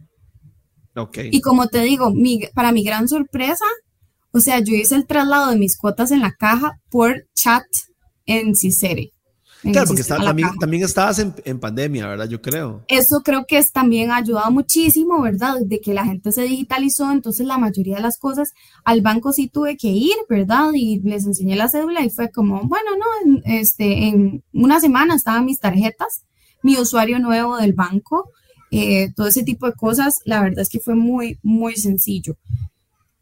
Y 1.17 1.41
como 1.41 1.67
te 1.67 1.81
digo, 1.81 2.13
para 2.55 2.71
mi 2.71 2.85
gran 2.85 3.09
sorpresa, 3.09 3.65
o 4.31 4.39
sea, 4.39 4.61
yo 4.61 4.75
hice 4.77 4.95
el 4.95 5.07
traslado 5.07 5.51
de 5.51 5.57
mis 5.57 5.77
cuotas 5.77 6.13
en 6.13 6.21
la 6.21 6.33
caja 6.33 6.79
por 6.91 7.27
chat 7.35 7.65
en 8.27 8.55
Cicere. 8.55 9.11
Claro, 9.63 9.87
porque 9.87 10.03
también, 10.03 10.83
estabas 10.83 11.21
en, 11.21 11.61
pandemia, 11.61 12.09
¿verdad? 12.09 12.29
Yo 12.29 12.43
creo. 12.43 12.83
Eso 12.89 13.23
creo 13.23 13.47
que 13.47 13.59
es, 13.59 13.71
también 13.71 14.11
ha 14.11 14.17
ayudado 14.17 14.51
muchísimo, 14.51 15.23
¿verdad? 15.23 15.57
De 15.65 15.81
que 15.81 15.95
la 15.95 16.05
gente 16.05 16.33
se 16.33 16.43
digitalizó, 16.43 17.13
entonces 17.13 17.47
la 17.47 17.59
mayoría 17.59 17.97
de 17.97 18.03
las 18.03 18.19
cosas 18.19 18.53
al 18.85 19.03
banco 19.03 19.33
sí 19.33 19.49
tuve 19.49 19.77
que 19.77 19.89
ir, 19.89 20.17
¿verdad? 20.29 20.71
Y 20.75 21.01
les 21.01 21.27
enseñé 21.27 21.55
la 21.55 21.69
cédula 21.69 22.05
y 22.05 22.11
fue 22.11 22.31
como, 22.31 22.63
bueno, 22.65 22.91
no, 22.99 23.41
este, 23.45 24.09
en 24.09 24.43
una 24.53 24.81
semana 24.81 25.15
estaban 25.15 25.45
mis 25.45 25.61
tarjetas, 25.61 26.25
mi 26.63 26.77
usuario 26.77 27.21
nuevo 27.21 27.57
del 27.57 27.73
banco, 27.73 28.31
eh, 28.73 29.13
todo 29.15 29.29
ese 29.29 29.45
tipo 29.45 29.67
de 29.67 29.75
cosas, 29.75 30.23
la 30.25 30.43
verdad 30.43 30.61
es 30.61 30.71
que 30.71 30.81
fue 30.81 30.97
muy, 30.97 31.39
muy 31.43 31.77
sencillo. 31.77 32.37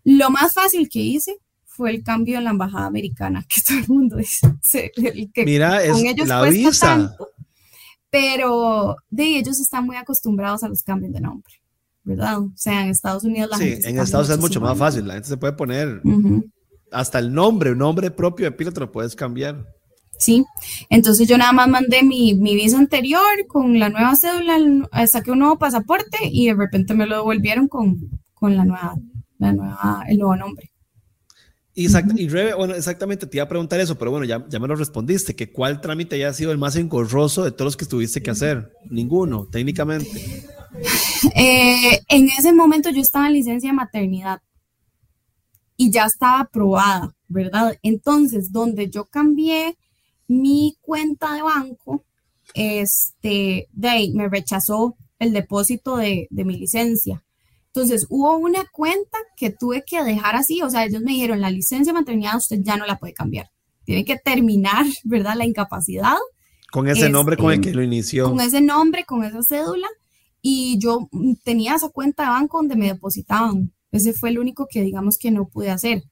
Lo 0.05 0.31
más 0.31 0.55
fácil 0.55 0.89
que 0.89 1.01
hice 1.01 1.37
fue 1.81 1.93
el 1.93 2.03
cambio 2.03 2.37
en 2.37 2.45
la 2.45 2.51
embajada 2.51 2.85
americana, 2.85 3.43
que 3.49 3.63
todo 3.67 3.79
el 3.79 3.89
mundo 3.89 4.17
dice. 4.17 4.93
que 5.33 5.45
Mira, 5.47 5.83
es 5.83 5.97
ellos 5.97 6.29
la 6.29 6.43
visa. 6.43 7.17
pero 8.11 8.97
de 9.09 9.39
ellos 9.39 9.59
están 9.59 9.87
muy 9.87 9.97
acostumbrados 9.97 10.63
a 10.63 10.69
los 10.69 10.83
cambios 10.83 11.11
de 11.15 11.23
nombre, 11.23 11.55
¿verdad? 12.05 12.41
O 12.41 12.53
sea, 12.55 12.83
en 12.83 12.91
Estados 12.91 13.25
Unidos 13.25 13.49
la 13.49 13.57
sí, 13.57 13.79
en 13.83 13.99
Estados 13.99 14.29
Unidos 14.29 14.31
es 14.31 14.39
mucho 14.41 14.61
más 14.61 14.77
fácil, 14.77 15.09
la 15.09 15.15
gente 15.15 15.31
se 15.31 15.39
puede 15.39 15.55
poner 15.55 16.03
hasta 16.93 17.19
el 17.19 17.33
nombre, 17.33 17.73
un 17.73 17.79
nombre 17.79 18.11
propio 18.11 18.45
de 18.45 18.53
pila 18.53 18.73
te 18.73 18.81
lo 18.81 18.93
puedes 18.93 19.17
cambiar. 19.17 19.65
¿sí? 20.19 20.45
Entonces 20.91 21.27
yo 21.27 21.39
nada 21.39 21.53
más 21.53 21.67
mandé 21.67 22.03
mi, 22.03 22.35
mi 22.35 22.55
visa 22.55 22.77
anterior 22.77 23.47
con 23.49 23.79
la 23.79 23.89
nueva 23.89 24.15
cédula, 24.17 24.59
saqué 25.07 25.31
un 25.31 25.39
nuevo 25.39 25.59
pasaporte 25.59 26.19
y 26.31 26.49
de 26.49 26.55
repente 26.55 26.93
me 26.93 27.07
lo 27.07 27.17
devolvieron 27.17 27.69
con, 27.69 28.21
con 28.35 28.55
la 28.55 28.67
nueva, 28.67 28.97
la 29.39 29.53
nueva, 29.55 30.05
el 30.09 30.19
nuevo 30.19 30.37
nombre. 30.37 30.70
Y 31.75 31.89
Rebe, 31.89 32.55
bueno, 32.55 32.75
exactamente 32.75 33.27
te 33.27 33.37
iba 33.37 33.45
a 33.45 33.49
preguntar 33.49 33.81
eso, 33.81 33.97
pero 33.97 34.11
bueno, 34.11 34.27
ya, 34.27 34.45
ya 34.49 34.59
me 34.59 34.67
lo 34.67 34.75
respondiste, 34.75 35.37
que 35.37 35.53
cuál 35.53 35.81
trámite 35.81 36.17
haya 36.17 36.33
sido 36.33 36.53
el 36.53 36.59
más 36.59 36.77
engorroso 36.77 37.45
de 37.45 37.53
todos 37.53 37.67
los 37.67 37.77
que 37.77 37.87
tuviste 37.87 38.23
que 38.23 38.31
hacer. 38.31 38.73
Ninguno, 38.91 39.47
técnicamente. 39.47 40.09
Eh, 41.35 42.01
en 42.09 42.29
ese 42.29 42.53
momento 42.53 42.91
yo 42.91 43.01
estaba 43.03 43.27
en 43.27 43.35
licencia 43.35 43.71
de 43.71 43.77
maternidad 43.77 44.41
y 45.77 45.91
ya 45.91 46.05
estaba 46.05 46.41
aprobada, 46.41 47.15
¿verdad? 47.27 47.77
Entonces, 47.83 48.53
donde 48.53 48.89
yo 48.89 49.07
cambié 49.07 49.77
mi 50.29 50.77
cuenta 50.81 51.35
de 51.35 51.43
banco, 51.43 52.05
este, 52.55 53.69
de 53.73 53.89
ahí 53.89 54.13
me 54.13 54.29
rechazó 54.29 54.97
el 55.19 55.33
depósito 55.33 55.97
de, 55.97 56.29
mi 56.31 56.57
licencia. 56.57 57.23
Entonces 57.73 58.07
hubo 58.09 58.37
una 58.37 58.65
cuenta 58.73 59.19
que 59.37 59.51
tuve 59.51 59.85
que 59.87 60.03
dejar 60.03 60.35
así, 60.35 60.61
o 60.63 60.71
sea, 60.71 60.85
ellos 60.85 61.03
me 61.03 61.13
dijeron, 61.13 61.41
la 61.41 61.51
licencia 61.51 61.93
de 61.93 61.99
maternidad 61.99 62.37
usted 62.37 62.59
ya 62.63 62.77
no 62.77 62.85
la 62.85 62.99
puede 62.99 63.15
cambiar. 63.15 63.51
Tiene 63.85 64.05
que 64.05 64.17
terminar, 64.17 64.87
¿verdad? 65.05 65.35
La 65.37 65.47
incapacidad. 65.47 66.17
Con 66.73 66.89
ese 66.89 67.09
nombre 67.09 67.37
con 67.37 67.53
el 67.53 67.55
este, 67.61 67.71
que 67.71 67.75
lo 67.75 67.83
inició. 67.83 68.31
Con 68.31 68.41
ese 68.41 68.61
nombre, 68.61 69.05
con 69.05 69.25
esa 69.25 69.43
cédula. 69.43 69.89
Y 70.43 70.79
yo 70.79 71.09
tenía 71.45 71.75
esa 71.75 71.91
cuenta 71.91 72.25
de 72.25 72.31
banco 72.31 72.59
donde 72.59 72.77
me 72.77 72.87
depositaban. 72.87 73.73
Ese 73.93 74.13
fue 74.13 74.31
el 74.31 74.39
único 74.39 74.67
que 74.71 74.83
digamos 74.83 75.19
que 75.19 75.31
no 75.31 75.49
pude 75.49 75.71
hacer. 75.71 76.05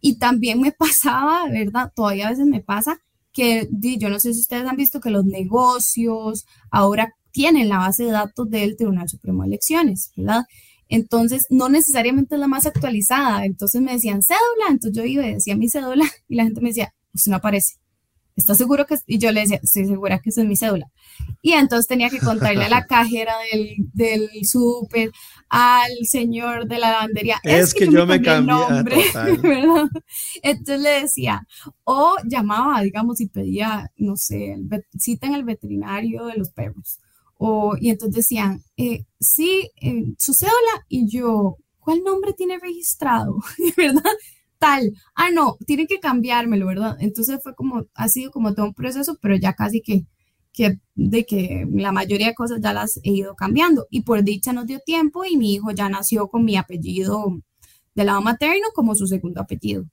Y 0.00 0.18
también 0.18 0.60
me 0.60 0.72
pasaba, 0.78 1.48
¿verdad? 1.48 1.92
Todavía 1.94 2.28
a 2.28 2.30
veces 2.30 2.46
me 2.46 2.60
pasa 2.60 3.00
que 3.32 3.68
yo 3.70 4.08
no 4.08 4.18
sé 4.18 4.34
si 4.34 4.40
ustedes 4.40 4.66
han 4.66 4.76
visto 4.76 5.00
que 5.00 5.10
los 5.10 5.24
negocios 5.24 6.46
ahora 6.70 7.14
tienen 7.30 7.68
la 7.68 7.78
base 7.78 8.04
de 8.04 8.10
datos 8.10 8.50
del 8.50 8.76
Tribunal 8.76 9.08
Supremo 9.08 9.42
de 9.42 9.48
Elecciones, 9.48 10.12
¿verdad? 10.16 10.44
Entonces, 10.88 11.46
no 11.50 11.68
necesariamente 11.68 12.34
es 12.34 12.40
la 12.40 12.48
más 12.48 12.66
actualizada. 12.66 13.44
Entonces 13.44 13.80
me 13.80 13.92
decían 13.92 14.22
cédula, 14.22 14.70
entonces 14.70 14.96
yo 14.96 15.04
iba 15.04 15.26
y 15.26 15.34
decía 15.34 15.56
mi 15.56 15.68
cédula 15.68 16.04
y 16.28 16.36
la 16.36 16.44
gente 16.44 16.60
me 16.60 16.68
decía, 16.68 16.94
usted 17.12 17.30
no 17.30 17.36
aparece. 17.36 17.74
¿Estás 18.38 18.56
seguro 18.56 18.86
que? 18.86 18.94
Y 19.08 19.18
yo 19.18 19.32
le 19.32 19.40
decía, 19.40 19.58
estoy 19.60 19.86
segura 19.86 20.20
que 20.20 20.30
esa 20.30 20.42
es 20.42 20.46
mi 20.46 20.56
cédula. 20.56 20.86
Y 21.42 21.54
entonces 21.54 21.88
tenía 21.88 22.08
que 22.08 22.20
contarle 22.20 22.64
a 22.64 22.68
la 22.68 22.86
cajera 22.86 23.34
del, 23.52 23.74
del 23.92 24.28
súper, 24.44 25.10
al 25.48 25.90
señor 26.04 26.68
de 26.68 26.78
la 26.78 26.92
lavandería. 26.92 27.40
Es, 27.42 27.74
que, 27.74 27.88
yo 27.88 28.06
me 28.06 28.22
cambié. 28.22 28.54
Ah, 28.54 28.70
nombre, 28.70 28.96
¿verdad? 29.42 29.88
Entonces 30.40 30.80
le 30.80 31.00
decía, 31.00 31.42
o 31.82 32.14
llamaba, 32.24 32.80
digamos, 32.82 33.20
y 33.20 33.26
pedía, 33.26 33.90
no 33.96 34.16
sé, 34.16 34.56
cita 34.96 35.26
en 35.26 35.34
el 35.34 35.42
veterinario 35.42 36.26
de 36.26 36.36
los 36.36 36.50
perros. 36.50 37.00
O, 37.38 37.76
y 37.80 37.90
entonces 37.90 38.16
decían, 38.16 38.62
eh, 38.76 39.04
sí, 39.20 39.70
eh, 39.80 40.04
su 40.18 40.34
cédula. 40.34 40.84
Y 40.88 41.08
yo, 41.08 41.56
¿cuál 41.80 42.02
nombre 42.04 42.32
tiene 42.34 42.58
registrado? 42.58 43.38
¿Verdad? 43.76 44.02
tal, 44.58 44.92
ah, 45.14 45.30
no, 45.30 45.56
tiene 45.66 45.86
que 45.86 46.00
cambiármelo, 46.00 46.66
¿verdad? 46.66 46.96
Entonces 47.00 47.40
fue 47.42 47.54
como, 47.54 47.86
ha 47.94 48.08
sido 48.08 48.30
como 48.30 48.54
todo 48.54 48.66
un 48.66 48.74
proceso, 48.74 49.16
pero 49.22 49.36
ya 49.36 49.54
casi 49.54 49.80
que, 49.82 50.04
que, 50.52 50.78
de 50.94 51.24
que 51.26 51.66
la 51.70 51.92
mayoría 51.92 52.28
de 52.28 52.34
cosas 52.34 52.60
ya 52.60 52.72
las 52.72 52.98
he 53.04 53.12
ido 53.12 53.34
cambiando. 53.36 53.86
Y 53.90 54.02
por 54.02 54.22
dicha 54.24 54.52
nos 54.52 54.66
dio 54.66 54.80
tiempo 54.80 55.24
y 55.24 55.36
mi 55.36 55.54
hijo 55.54 55.70
ya 55.72 55.88
nació 55.88 56.28
con 56.28 56.44
mi 56.44 56.56
apellido 56.56 57.40
de 57.94 58.04
lado 58.04 58.22
materno 58.22 58.68
como 58.74 58.94
su 58.94 59.06
segundo 59.06 59.40
apellido. 59.40 59.84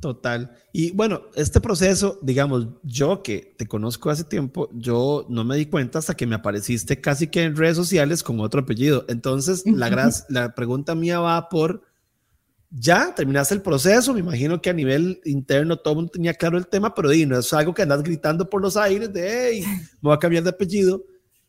Total. 0.00 0.50
Y 0.72 0.92
bueno, 0.92 1.22
este 1.34 1.60
proceso, 1.60 2.18
digamos, 2.22 2.68
yo 2.82 3.22
que 3.22 3.54
te 3.58 3.66
conozco 3.66 4.08
hace 4.08 4.24
tiempo, 4.24 4.70
yo 4.72 5.26
no 5.28 5.44
me 5.44 5.56
di 5.56 5.66
cuenta 5.66 5.98
hasta 5.98 6.16
que 6.16 6.26
me 6.26 6.36
apareciste 6.36 7.00
casi 7.00 7.26
que 7.26 7.42
en 7.42 7.54
redes 7.54 7.76
sociales 7.76 8.22
con 8.22 8.40
otro 8.40 8.62
apellido. 8.62 9.04
Entonces, 9.08 9.62
la, 9.66 10.10
la 10.30 10.54
pregunta 10.54 10.94
mía 10.94 11.20
va 11.20 11.48
por 11.50 11.82
ya 12.70 13.14
terminaste 13.14 13.54
el 13.54 13.62
proceso, 13.62 14.14
me 14.14 14.20
imagino 14.20 14.62
que 14.62 14.70
a 14.70 14.72
nivel 14.72 15.20
interno 15.24 15.76
todo 15.76 15.92
el 15.92 15.96
mundo 15.96 16.12
tenía 16.12 16.34
claro 16.34 16.56
el 16.56 16.68
tema, 16.68 16.94
pero 16.94 17.08
no 17.26 17.38
es 17.38 17.52
algo 17.52 17.74
que 17.74 17.82
andas 17.82 18.02
gritando 18.02 18.48
por 18.48 18.62
los 18.62 18.76
aires 18.76 19.12
de, 19.12 19.28
hey, 19.28 19.64
me 19.66 20.08
voy 20.08 20.14
a 20.14 20.18
cambiar 20.18 20.44
de 20.44 20.50
apellido. 20.50 21.04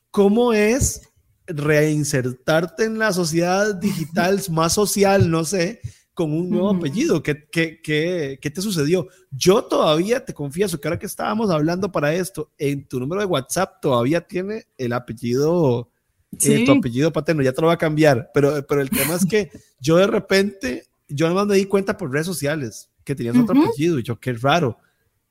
¿Cómo 0.10 0.52
es 0.52 1.02
reinsertarte 1.46 2.86
en 2.86 2.98
la 2.98 3.14
sociedad 3.14 3.76
digital 3.76 4.42
más 4.50 4.74
social, 4.74 5.30
no 5.30 5.46
sé, 5.46 5.80
con 6.14 6.34
un 6.34 6.50
nuevo 6.50 6.70
apellido? 6.70 7.24
¿Qué, 7.24 7.48
qué, 7.52 7.82
qué, 7.82 8.40
qué 8.42 8.50
te 8.52 8.62
sucedió? 8.62 9.08
Yo 9.32 9.64
todavía 9.64 10.24
te 10.26 10.34
confieso 10.34 10.80
que 10.80 10.88
ahora 10.88 11.00
que 11.00 11.06
estábamos 11.06 11.50
hablando 11.50 11.92
para 11.92 12.14
esto, 12.14 12.52
en 12.58 12.88
tu 12.88 13.00
número 13.00 13.22
de 13.22 13.28
WhatsApp 13.28 13.82
todavía 13.82 14.22
tiene 14.22 14.66
el 14.78 14.94
apellido 14.94 15.92
eh, 16.40 16.66
tu 16.66 16.72
apellido 16.72 17.12
paterno, 17.12 17.44
ya 17.44 17.52
te 17.52 17.62
lo 17.62 17.68
va 17.68 17.74
a 17.74 17.78
cambiar, 17.78 18.32
pero, 18.34 18.66
pero 18.66 18.82
el 18.82 18.90
tema 18.90 19.16
es 19.16 19.26
que 19.26 19.52
yo 19.80 19.98
de 19.98 20.08
repente 20.08 20.88
yo 21.10 21.26
además 21.26 21.48
me 21.48 21.56
di 21.56 21.66
cuenta 21.66 21.98
por 21.98 22.12
redes 22.12 22.26
sociales 22.26 22.90
que 23.04 23.16
tenías 23.16 23.36
otro 23.36 23.62
apellido 23.62 24.00
y 24.00 24.04
yo, 24.04 24.20
qué 24.20 24.34
raro, 24.34 24.78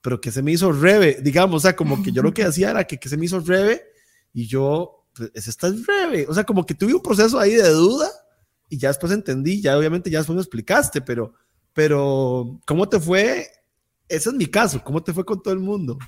pero 0.03 0.21
que 0.21 0.31
se 0.31 0.43
me 0.43 0.53
hizo 0.53 0.73
Rebe, 0.73 1.19
digamos, 1.23 1.57
o 1.57 1.61
sea, 1.61 1.75
como 1.75 2.03
que 2.03 2.13
yo 2.13 2.23
lo 2.23 2.35
que 2.35 2.45
hacía 2.45 2.71
era 2.71 2.85
que, 2.85 2.99
que 2.99 3.09
se 3.09 3.17
me 3.17 3.25
hizo 3.25 3.41
Rebe 3.41 3.83
y 4.35 4.47
yo, 4.47 5.07
pues, 5.15 5.31
esta 5.49 5.69
es 5.69 5.87
Rebe, 5.87 6.27
o 6.29 6.35
sea, 6.35 6.45
como 6.45 6.67
que 6.67 6.75
tuve 6.75 6.95
un 6.95 7.03
proceso 7.03 7.39
ahí 7.39 7.55
de 7.55 7.71
duda 7.71 8.11
y 8.71 8.79
ya 8.79 8.89
después 8.89 9.13
entendí, 9.13 9.61
ya 9.61 9.77
obviamente 9.77 10.11
ya 10.11 10.19
después 10.19 10.37
me 10.37 10.43
explicaste, 10.43 11.03
pero, 11.03 11.35
pero 11.75 12.59
¿cómo 12.67 12.89
te 12.89 12.99
fue? 12.99 13.47
Ese 14.09 14.31
es 14.31 14.35
mi 14.35 14.47
caso, 14.47 14.83
¿cómo 14.83 15.03
te 15.03 15.13
fue 15.13 15.25
con 15.25 15.43
todo 15.43 15.53
el 15.53 15.61
mundo? 15.61 15.99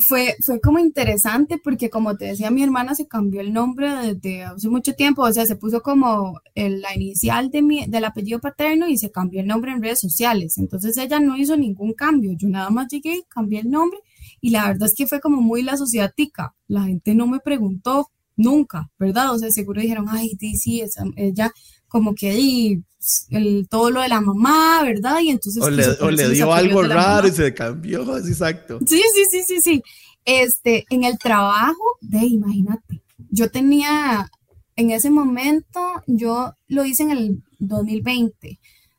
fue, 0.00 0.36
fue 0.44 0.60
como 0.60 0.78
interesante 0.78 1.58
porque 1.62 1.90
como 1.90 2.16
te 2.16 2.26
decía, 2.26 2.50
mi 2.50 2.62
hermana 2.62 2.94
se 2.94 3.06
cambió 3.06 3.40
el 3.40 3.52
nombre 3.52 4.14
desde 4.14 4.44
hace 4.44 4.68
mucho 4.68 4.94
tiempo, 4.94 5.22
o 5.22 5.32
sea, 5.32 5.46
se 5.46 5.56
puso 5.56 5.82
como 5.82 6.40
la 6.54 6.94
inicial 6.94 7.50
de 7.50 7.62
mi, 7.62 7.86
del 7.86 8.04
apellido 8.04 8.40
paterno 8.40 8.88
y 8.88 8.96
se 8.98 9.10
cambió 9.10 9.40
el 9.40 9.46
nombre 9.46 9.72
en 9.72 9.82
redes 9.82 10.00
sociales. 10.00 10.58
Entonces 10.58 10.96
ella 10.96 11.20
no 11.20 11.36
hizo 11.36 11.56
ningún 11.56 11.92
cambio, 11.94 12.32
yo 12.36 12.48
nada 12.48 12.70
más 12.70 12.88
llegué, 12.88 13.22
cambié 13.28 13.60
el 13.60 13.70
nombre 13.70 13.98
y 14.40 14.50
la 14.50 14.68
verdad 14.68 14.88
es 14.88 14.94
que 14.94 15.06
fue 15.06 15.20
como 15.20 15.40
muy 15.40 15.62
la 15.62 15.76
sociedad 15.76 16.12
tica. 16.14 16.54
La 16.66 16.84
gente 16.84 17.14
no 17.14 17.26
me 17.26 17.40
preguntó 17.40 18.10
nunca, 18.36 18.90
¿verdad? 18.98 19.32
O 19.32 19.38
sea, 19.38 19.50
seguro 19.50 19.80
dijeron, 19.80 20.06
ay, 20.08 20.36
sí, 20.56 20.82
ella 21.16 21.52
como 21.90 22.14
que 22.14 22.32
di 22.32 22.82
el, 23.30 23.66
todo 23.68 23.90
lo 23.90 24.00
de 24.00 24.08
la 24.08 24.20
mamá, 24.20 24.82
¿verdad? 24.82 25.20
Y 25.20 25.30
entonces... 25.30 25.62
O 25.62 26.10
le, 26.10 26.28
dio 26.30 26.52
algo 26.52 26.82
raro 26.82 27.26
y 27.28 27.32
se 27.32 27.52
cambió, 27.52 28.16
exacto. 28.18 28.78
Sí, 28.86 29.02
sí, 29.14 29.24
sí, 29.30 29.42
sí, 29.42 29.60
sí. 29.60 29.82
Este, 30.24 30.86
en 30.88 31.04
el 31.04 31.18
trabajo, 31.18 31.82
de, 32.00 32.18
imagínate, 32.18 33.02
yo 33.30 33.50
tenía, 33.50 34.30
en 34.76 34.90
ese 34.90 35.10
momento, 35.10 35.80
yo 36.06 36.54
lo 36.68 36.84
hice 36.84 37.02
en 37.02 37.10
el 37.10 37.42
2020, 37.58 38.58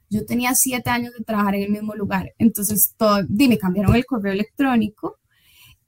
yo 0.09 0.25
tenía 0.25 0.53
siete 0.55 0.89
años 0.89 1.13
de 1.17 1.23
trabajar 1.23 1.55
en 1.55 1.63
el 1.63 1.69
mismo 1.69 1.95
lugar, 1.95 2.33
entonces 2.37 2.93
todo, 2.97 3.21
me 3.29 3.57
cambiaron 3.57 3.95
el 3.95 4.05
correo 4.05 4.33
electrónico 4.33 5.20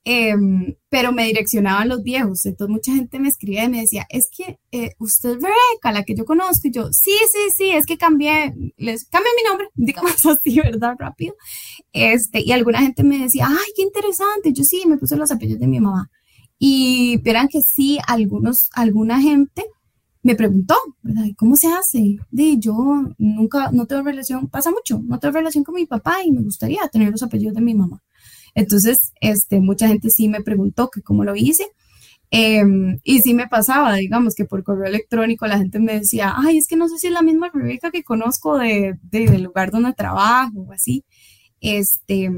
Em, 0.05 0.75
pero 0.89 1.13
me 1.13 1.25
direccionaban 1.25 1.87
los 1.87 2.03
viejos. 2.03 2.45
Entonces 2.45 2.71
mucha 2.73 2.93
gente 2.93 3.19
me 3.19 3.29
escribía 3.29 3.63
y 3.65 3.69
me 3.69 3.81
decía, 3.81 4.05
es 4.09 4.29
que 4.35 4.59
eh, 4.71 4.91
usted 4.99 5.37
es 5.37 5.43
la 5.83 6.03
que 6.03 6.15
yo 6.15 6.25
conozco. 6.25 6.67
Y 6.67 6.71
yo, 6.71 6.91
sí, 6.91 7.11
sí, 7.31 7.39
sí, 7.55 7.69
es 7.71 7.85
que 7.85 7.97
cambié, 7.97 8.53
les 8.77 9.05
cambié 9.05 9.31
mi 9.37 9.49
nombre, 9.49 9.67
digamos 9.75 10.25
así, 10.25 10.59
¿verdad? 10.59 10.95
Rápido. 10.99 11.35
Este, 11.93 12.41
y 12.41 12.51
alguna 12.51 12.79
gente 12.81 13.03
me 13.03 13.19
decía, 13.19 13.47
ay, 13.49 13.71
qué 13.75 13.83
interesante. 13.83 14.51
Yo 14.53 14.63
sí, 14.63 14.83
me 14.87 14.97
puse 14.97 15.15
los 15.15 15.31
apellidos 15.31 15.61
de 15.61 15.67
mi 15.67 15.79
mamá. 15.79 16.09
Y 16.59 17.17
verán 17.23 17.47
que 17.47 17.61
sí, 17.61 17.99
algunos, 18.07 18.69
alguna 18.73 19.21
gente 19.21 19.65
me 20.21 20.35
preguntó, 20.35 20.75
¿verdad? 21.01 21.25
¿Cómo 21.37 21.55
se 21.57 21.67
hace? 21.67 22.17
De 22.31 22.57
yo 22.57 22.73
nunca, 23.17 23.71
no 23.71 23.85
tengo 23.85 24.03
relación, 24.03 24.47
pasa 24.49 24.71
mucho, 24.71 25.01
no 25.03 25.19
tengo 25.19 25.33
relación 25.33 25.65
con 25.65 25.75
mi 25.75 25.85
papá 25.85 26.23
y 26.23 26.31
me 26.31 26.41
gustaría 26.41 26.87
tener 26.87 27.11
los 27.11 27.23
apellidos 27.23 27.55
de 27.55 27.61
mi 27.61 27.75
mamá. 27.75 28.01
Entonces, 28.55 29.13
este, 29.21 29.59
mucha 29.59 29.87
gente 29.87 30.09
sí 30.09 30.27
me 30.27 30.41
preguntó 30.41 30.89
que 30.89 31.01
cómo 31.01 31.23
lo 31.23 31.35
hice. 31.35 31.65
Em, 32.35 32.99
y 33.03 33.21
sí 33.21 33.35
me 33.35 33.47
pasaba, 33.47 33.93
digamos, 33.95 34.33
que 34.33 34.45
por 34.45 34.63
correo 34.63 34.87
electrónico 34.87 35.45
la 35.45 35.59
gente 35.59 35.79
me 35.79 35.99
decía, 35.99 36.33
ay, 36.35 36.57
es 36.57 36.67
que 36.67 36.75
no 36.75 36.89
sé 36.89 36.97
si 36.97 37.07
es 37.07 37.13
la 37.13 37.21
misma 37.21 37.51
Rebeca 37.53 37.91
que 37.91 38.03
conozco 38.03 38.57
de, 38.57 38.97
del 39.03 39.43
lugar 39.43 39.69
donde 39.69 39.93
trabajo 39.93 40.65
o 40.67 40.71
así. 40.73 41.05
Este, 41.61 42.31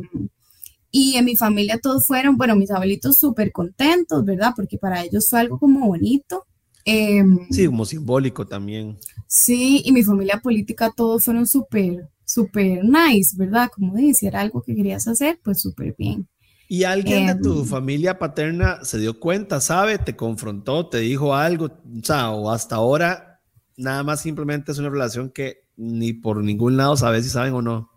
y 0.92 1.16
en 1.16 1.26
mi 1.26 1.36
familia 1.36 1.80
todos 1.82 2.08
fueron, 2.08 2.38
bueno, 2.38 2.56
mis 2.56 2.72
abuelitos 2.72 3.18
súper 3.20 3.52
contentos, 3.52 4.24
¿verdad? 4.24 4.54
Porque 4.56 4.78
para 4.78 5.04
ellos 5.04 5.28
fue 5.30 5.40
algo 5.40 5.60
como 5.60 5.88
bonito. 5.88 6.46
Em, 6.86 7.48
sí, 7.50 7.66
como 7.66 7.86
simbólico 7.86 8.46
también. 8.46 8.98
Sí, 9.28 9.82
y 9.84 9.92
mi 9.92 10.04
familia 10.04 10.40
política 10.42 10.94
todos 10.96 11.26
fueron 11.26 11.48
súper, 11.48 12.08
súper 12.36 12.84
nice, 12.84 13.36
¿verdad? 13.38 13.70
Como 13.74 13.96
dice, 13.96 14.28
era 14.28 14.42
algo 14.42 14.62
que 14.62 14.76
querías 14.76 15.08
hacer, 15.08 15.40
pues 15.42 15.62
súper 15.62 15.96
bien. 15.98 16.28
¿Y 16.68 16.84
alguien 16.84 17.28
de 17.28 17.36
tu 17.36 17.62
em, 17.62 17.66
familia 17.66 18.20
paterna 18.20 18.84
se 18.84 18.98
dio 19.00 19.20
cuenta, 19.20 19.62
sabe, 19.62 20.00
te 20.00 20.16
confrontó, 20.16 20.90
te 20.90 21.00
dijo 21.00 21.34
algo, 21.34 21.66
o 21.66 22.04
sea, 22.04 22.32
o 22.32 22.52
hasta 22.52 22.76
ahora 22.76 23.40
nada 23.78 24.04
más 24.04 24.22
simplemente 24.22 24.72
es 24.72 24.80
una 24.80 24.90
relación 24.90 25.30
que 25.30 25.68
ni 25.78 26.14
por 26.14 26.44
ningún 26.44 26.76
lado 26.76 26.98
sabes 26.98 27.24
si 27.24 27.30
saben 27.30 27.54
o 27.54 27.62
no? 27.62 27.90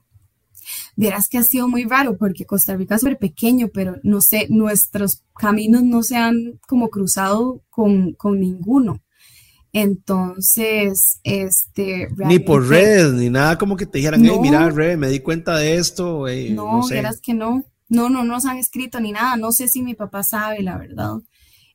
Vieras 0.96 1.28
que 1.28 1.38
ha 1.38 1.42
sido 1.42 1.66
muy 1.66 1.84
raro 1.84 2.16
porque 2.16 2.44
Costa 2.44 2.76
Rica 2.76 2.96
es 2.96 3.00
súper 3.00 3.18
pequeño, 3.18 3.68
pero 3.72 3.96
no 4.02 4.20
sé, 4.20 4.46
nuestros 4.50 5.22
caminos 5.34 5.82
no 5.82 6.02
se 6.02 6.16
han 6.16 6.60
como 6.66 6.90
cruzado 6.90 7.62
con, 7.70 8.12
con 8.14 8.38
ninguno. 8.38 9.00
Entonces, 9.72 11.20
este... 11.24 12.08
Ni 12.16 12.38
por 12.38 12.66
redes, 12.68 13.12
ni 13.12 13.30
nada 13.30 13.58
como 13.58 13.76
que 13.76 13.86
te 13.86 13.98
dijeran, 13.98 14.24
hey, 14.24 14.38
mira, 14.40 14.70
red, 14.70 14.96
me 14.96 15.08
di 15.08 15.20
cuenta 15.20 15.56
de 15.56 15.76
esto. 15.76 16.26
no, 16.50 16.80
no 16.80 16.88
que 17.22 17.34
no. 17.34 17.64
No, 17.88 18.10
no 18.10 18.22
nos 18.24 18.44
han 18.44 18.58
escrito 18.58 19.00
ni 19.00 19.12
nada. 19.12 19.36
No 19.36 19.52
sé 19.52 19.68
si 19.68 19.82
mi 19.82 19.94
papá 19.94 20.22
sabe, 20.22 20.62
la 20.62 20.76
verdad. 20.76 21.16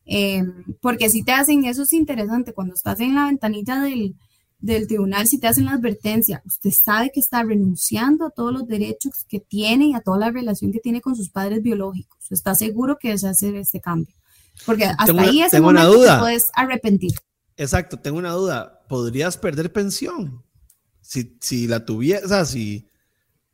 Em, 0.05 0.65
porque 0.81 1.09
si 1.09 1.23
te 1.23 1.31
hacen, 1.31 1.65
eso 1.65 1.83
es 1.83 1.93
interesante, 1.93 2.53
cuando 2.53 2.73
estás 2.75 2.99
en 2.99 3.15
la 3.15 3.25
ventanilla 3.25 3.81
del, 3.81 4.15
del 4.59 4.87
tribunal, 4.87 5.27
si 5.27 5.39
te 5.39 5.47
hacen 5.47 5.65
la 5.65 5.73
advertencia, 5.73 6.41
usted 6.45 6.71
sabe 6.71 7.11
que 7.13 7.19
está 7.19 7.43
renunciando 7.43 8.25
a 8.25 8.29
todos 8.29 8.53
los 8.53 8.67
derechos 8.67 9.25
que 9.27 9.39
tiene 9.39 9.87
y 9.87 9.93
a 9.93 10.01
toda 10.01 10.19
la 10.19 10.31
relación 10.31 10.71
que 10.71 10.79
tiene 10.79 11.01
con 11.01 11.15
sus 11.15 11.29
padres 11.29 11.61
biológicos. 11.61 12.31
Está 12.31 12.53
seguro 12.53 12.97
que 12.99 13.17
se 13.17 13.27
hace 13.27 13.57
este 13.57 13.79
cambio. 13.79 14.13
Porque 14.65 14.85
hasta 14.85 15.21
ahí 15.21 15.41
ese 15.41 15.59
momento 15.59 16.01
te 16.03 16.19
puedes 16.19 16.51
arrepentir. 16.53 17.13
Exacto, 17.57 17.99
tengo 17.99 18.17
una 18.17 18.31
duda. 18.31 18.81
¿Podrías 18.87 19.37
perder 19.37 19.71
pensión? 19.71 20.43
Si, 21.01 21.37
si 21.41 21.67
la 21.67 21.85
tuviera, 21.85 22.25
o 22.25 22.29
sea, 22.29 22.45
si, 22.45 22.87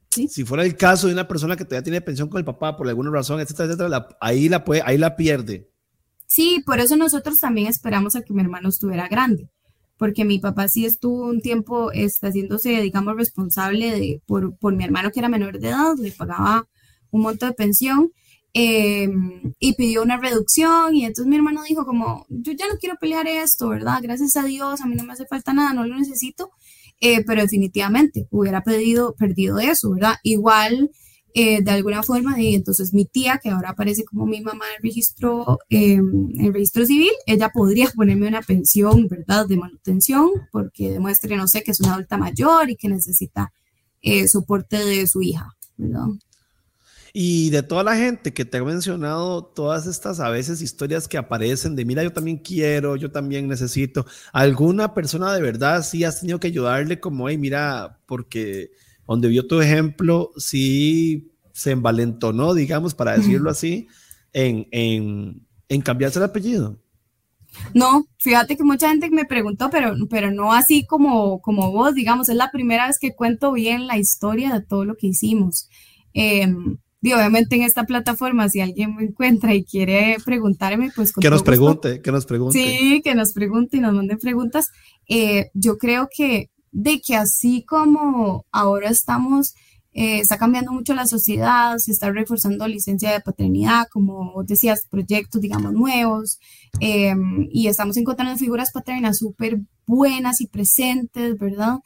si 0.10 0.46
fuera 0.46 0.64
el 0.64 0.76
caso 0.76 1.08
de 1.08 1.14
una 1.14 1.28
persona 1.28 1.56
que 1.56 1.66
todavía 1.66 1.84
tiene 1.84 2.02
pensión 2.02 2.30
con 2.30 2.40
el 2.40 2.46
papá 2.46 2.78
por 2.78 2.88
alguna 2.88 3.12
razón, 3.12 3.40
etcétera, 3.40 3.74
etcétera, 3.74 4.08
ahí, 4.22 4.50
la 4.50 4.64
puede, 4.64 4.82
ahí 4.86 4.98
la 4.98 5.16
pierde. 5.16 5.70
Sí, 6.28 6.62
por 6.66 6.80
eso 6.80 6.96
nosotros 6.96 7.40
también 7.40 7.68
esperamos 7.68 8.16
a 8.16 8.22
que 8.22 8.34
mi 8.34 8.42
hermano 8.42 8.70
estuviera 8.70 9.08
grande, 9.08 9.50
porque 9.98 10.26
mi 10.26 10.40
papá 10.40 10.68
sí 10.68 10.86
estuvo 10.86 11.26
un 11.26 11.42
tiempo 11.42 11.92
este, 11.92 12.28
haciéndose, 12.28 12.82
digamos, 12.82 13.16
responsable 13.16 13.92
de, 13.92 14.22
por, 14.26 14.56
por 14.58 14.76
mi 14.76 14.84
hermano 14.84 15.12
que 15.12 15.20
era 15.20 15.30
menor 15.30 15.60
de 15.60 15.70
edad, 15.70 15.96
le 15.98 16.12
pagaba 16.12 16.68
un 17.12 17.22
monto 17.22 17.48
de 17.48 17.54
pensión 17.54 18.12
Em, 18.54 19.54
y 19.60 19.74
pidió 19.76 20.02
una 20.02 20.18
reducción 20.18 20.96
y 20.96 21.06
entonces 21.06 21.28
mi 21.28 21.36
hermano 21.36 21.62
dijo 21.64 21.86
como, 21.86 22.26
yo 22.30 22.52
ya 22.54 22.68
no 22.68 22.78
quiero 22.80 22.96
pelear 23.00 23.28
esto, 23.28 23.70
¿verdad? 23.70 24.00
Gracias 24.02 24.36
a 24.38 24.44
Dios, 24.44 24.82
a 24.82 24.88
mí 24.88 24.96
no 24.96 25.04
me 25.04 25.14
hace 25.14 25.28
falta 25.28 25.54
nada, 25.54 25.74
no 25.74 25.86
lo 25.86 25.96
necesito, 25.96 26.50
eh, 27.00 27.24
pero 27.26 27.42
definitivamente 27.42 28.28
hubiera 28.32 28.64
pedido, 28.64 29.14
perdido 29.16 29.60
eso, 29.60 29.92
¿verdad? 29.92 30.16
Igual, 30.24 30.90
eh, 31.36 31.62
de 31.62 31.72
alguna 31.72 32.02
forma, 32.02 32.42
y 32.42 32.56
entonces 32.56 32.92
mi 32.92 33.06
tía, 33.06 33.40
que 33.42 33.50
ahora 33.50 33.70
aparece 33.70 34.04
como 34.04 34.26
mi 34.26 34.42
mamá 34.42 34.66
en 34.76 34.84
registro, 34.84 35.60
em, 35.70 36.32
en 36.34 36.46
el 36.46 36.54
registro 36.54 36.86
civil, 36.86 37.12
ella 37.28 37.50
podría 37.54 37.88
ponerme 37.96 38.28
una 38.28 38.42
pensión, 38.42 39.08
¿verdad? 39.08 39.48
De 39.48 39.58
manutención, 39.58 40.32
porque 40.52 40.92
demuestre, 40.92 41.38
no 41.38 41.48
sé, 41.48 41.62
que 41.64 41.72
es 41.72 41.80
una 41.82 41.94
adulta 41.94 42.18
mayor 42.18 42.70
y 42.72 42.76
que 42.76 42.90
necesita 42.90 43.54
eh, 44.02 44.28
soporte 44.28 44.78
de 44.78 45.08
su 45.08 45.22
hija, 45.22 45.56
¿verdad? 45.78 46.08
Y 47.13 47.50
de 47.50 47.63
toda 47.63 47.84
la 47.84 47.95
gente 47.95 48.34
que 48.34 48.45
te 48.45 48.58
ha 48.58 48.63
mencionado, 48.63 49.43
todas 49.43 49.88
estas 49.88 50.19
a 50.19 50.30
veces 50.30 50.62
historias 50.62 51.08
que 51.08 51.17
aparecen 51.17 51.76
de, 51.76 51.86
mira, 51.86 52.04
yo 52.04 52.13
también 52.13 52.38
quiero, 52.38 52.95
yo 52.95 53.12
también 53.12 53.48
necesito, 53.48 54.06
alguna 54.32 54.93
persona 54.93 55.34
de 55.34 55.41
verdad 55.41 55.84
sí 55.84 56.04
has 56.04 56.19
tenido 56.19 56.39
que 56.39 56.48
ayudarle 56.48 57.00
como, 57.00 57.30
hey, 57.30 57.38
mira, 57.38 58.00
porque 58.06 58.72
donde 59.08 59.28
vio 59.28 59.48
tu 59.48 59.60
ejemplo, 59.60 60.32
sí 60.38 61.32
se 61.52 61.72
envalentonó, 61.72 62.54
digamos, 62.54 62.93
para 62.93 63.17
decirlo 63.17 63.50
así, 63.50 63.88
en, 64.34 64.67
en, 64.72 65.48
en 65.67 65.82
cambiarse 65.82 66.19
el 66.19 66.26
apellido. 66.26 66.80
No, 67.74 68.06
fíjate 68.17 68.56
que 68.56 68.63
mucha 68.63 68.89
gente 68.89 69.10
me 69.10 69.26
preguntó, 69.26 69.69
pero, 69.69 69.95
pero 70.10 70.32
no 70.32 70.54
así 70.54 70.86
como, 70.86 71.41
como 71.41 71.72
vos, 71.72 71.95
digamos, 71.95 72.30
es 72.30 72.36
la 72.36 72.52
primera 72.52 72.88
vez 72.88 73.00
que 73.00 73.15
cuento 73.15 73.52
bien 73.52 73.88
la 73.88 73.98
historia 73.98 74.54
de 74.54 74.62
todo 74.62 74.86
lo 74.86 74.95
que 74.95 75.08
hicimos. 75.08 75.67
Eh, 76.13 76.48
y 77.02 77.14
obviamente 77.14 77.56
en 77.56 77.62
esta 77.62 77.86
plataforma, 77.86 78.50
si 78.50 78.60
alguien 78.60 78.96
me 78.96 79.04
encuentra 79.04 79.54
y 79.54 79.64
quiere 79.64 80.18
preguntarme, 80.26 80.92
pues... 80.96 81.14
que 81.14 81.30
nos 81.30 81.44
pregunte, 81.44 82.02
que 82.02 82.12
nos 82.12 82.26
pregunte. 82.26 82.60
Sí, 82.60 83.02
que 83.04 83.16
nos 83.16 83.34
pregunte 83.34 83.78
y 83.78 83.80
nos 83.80 83.94
mande 83.94 84.18
preguntas. 84.18 84.68
Eh, 85.08 85.50
yo 85.54 85.78
creo 85.78 86.10
que 86.14 86.50
de 86.72 87.00
que 87.00 87.16
así 87.16 87.64
como 87.64 88.46
ahora 88.52 88.90
estamos, 88.90 89.54
eh, 89.94 90.20
está 90.20 90.38
cambiando 90.38 90.74
mucho 90.74 90.94
la 90.94 91.08
sociedad, 91.08 91.78
se 91.78 91.92
está 91.92 92.12
reforzando 92.12 92.68
licencia 92.68 93.12
de 93.12 93.22
paternidad, 93.22 93.88
como 93.92 94.44
decías, 94.44 94.86
proyectos, 94.90 95.42
digamos, 95.42 95.74
nuevos, 95.74 96.38
em, 96.82 97.48
y 97.52 97.68
estamos 97.68 97.96
encontrando 97.98 98.38
figuras 98.38 98.72
paternas 98.74 99.18
súper 99.20 99.60
buenas 99.88 100.42
y 100.42 100.48
presentes, 100.48 101.38
¿verdad? 101.38 101.78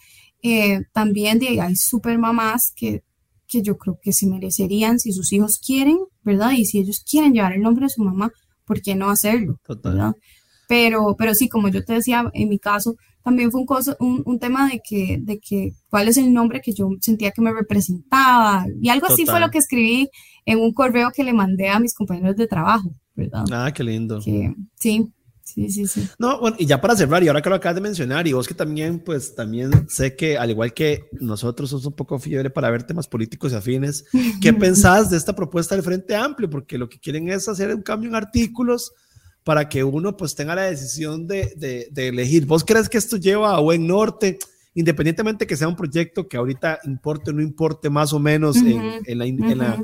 Eh, 0.41 0.81
también 0.91 1.39
de, 1.39 1.61
hay 1.61 1.75
súper 1.75 2.17
mamás 2.17 2.73
que 2.75 3.03
que 3.53 3.61
yo 3.61 3.77
creo 3.77 3.99
que 4.01 4.13
se 4.13 4.27
merecerían 4.27 4.99
si 4.99 5.11
sus 5.13 5.31
hijos 5.31 5.59
quieren, 5.63 5.99
¿verdad? 6.23 6.51
Y 6.57 6.65
si 6.65 6.79
ellos 6.79 7.03
quieren 7.09 7.33
llevar 7.33 7.53
el 7.53 7.61
nombre 7.61 7.85
de 7.85 7.89
su 7.89 8.03
mamá, 8.03 8.31
¿por 8.65 8.81
qué 8.81 8.95
no 8.95 9.09
hacerlo? 9.09 9.57
¿verdad? 9.67 10.13
Pero, 10.67 11.15
pero 11.17 11.35
sí, 11.35 11.49
como 11.49 11.67
yo 11.67 11.83
te 11.83 11.93
decía, 11.93 12.29
en 12.33 12.49
mi 12.49 12.57
caso, 12.57 12.95
también 13.23 13.51
fue 13.51 13.61
un, 13.99 14.23
un, 14.25 14.39
tema 14.39 14.67
de 14.67 14.81
que, 14.83 15.19
de 15.21 15.39
que 15.39 15.71
cuál 15.89 16.07
es 16.07 16.17
el 16.17 16.33
nombre 16.33 16.61
que 16.61 16.73
yo 16.73 16.89
sentía 16.99 17.31
que 17.31 17.41
me 17.41 17.53
representaba. 17.53 18.65
Y 18.81 18.89
algo 18.89 19.07
así 19.07 19.25
fue 19.25 19.39
lo 19.39 19.49
que 19.49 19.59
escribí 19.59 20.09
en 20.45 20.59
un 20.59 20.73
correo 20.73 21.11
que 21.15 21.23
le 21.23 21.33
mandé 21.33 21.69
a 21.69 21.79
mis 21.79 21.93
compañeros 21.93 22.35
de 22.35 22.47
trabajo, 22.47 22.89
¿verdad? 23.15 23.43
Ah, 23.51 23.71
qué 23.73 23.83
lindo. 23.83 24.19
sí, 24.21 25.07
Sí, 25.53 25.69
sí, 25.69 25.87
sí. 25.87 26.07
No, 26.17 26.39
bueno, 26.39 26.57
y 26.59 26.65
ya 26.65 26.81
para 26.81 26.95
cerrar, 26.95 27.23
y 27.23 27.27
ahora 27.27 27.41
que 27.41 27.49
lo 27.49 27.55
acabas 27.55 27.75
de 27.75 27.81
mencionar, 27.81 28.25
y 28.27 28.33
vos 28.33 28.47
que 28.47 28.55
también, 28.55 28.99
pues 28.99 29.35
también 29.35 29.87
sé 29.87 30.15
que 30.15 30.37
al 30.37 30.49
igual 30.49 30.73
que 30.73 31.09
nosotros 31.19 31.69
somos 31.69 31.85
un 31.85 31.93
poco 31.93 32.17
fiebre 32.17 32.49
para 32.49 32.71
ver 32.71 32.83
temas 32.83 33.07
políticos 33.07 33.51
y 33.51 33.55
afines, 33.55 34.05
¿qué 34.41 34.53
pensás 34.53 35.09
de 35.11 35.17
esta 35.17 35.35
propuesta 35.35 35.75
del 35.75 35.83
Frente 35.83 36.15
Amplio? 36.15 36.49
Porque 36.49 36.77
lo 36.77 36.89
que 36.89 36.99
quieren 36.99 37.29
es 37.29 37.47
hacer 37.47 37.73
un 37.73 37.83
cambio 37.83 38.09
en 38.09 38.15
artículos 38.15 38.93
para 39.43 39.69
que 39.69 39.83
uno 39.83 40.17
pues 40.17 40.35
tenga 40.35 40.55
la 40.55 40.63
decisión 40.63 41.27
de, 41.27 41.53
de, 41.55 41.87
de 41.91 42.07
elegir. 42.07 42.45
¿Vos 42.45 42.63
crees 42.63 42.89
que 42.89 42.97
esto 42.97 43.17
lleva 43.17 43.55
a 43.55 43.59
buen 43.59 43.85
norte? 43.85 44.39
independientemente 44.75 45.45
que 45.45 45.55
sea 45.55 45.67
un 45.67 45.75
proyecto 45.75 46.27
que 46.27 46.37
ahorita 46.37 46.79
importe 46.85 47.31
o 47.31 47.33
no 47.33 47.41
importe 47.41 47.89
más 47.89 48.13
o 48.13 48.19
menos 48.19 48.57
en, 48.57 48.81
en, 49.05 49.17
la, 49.17 49.25
en, 49.25 49.57
la, 49.57 49.83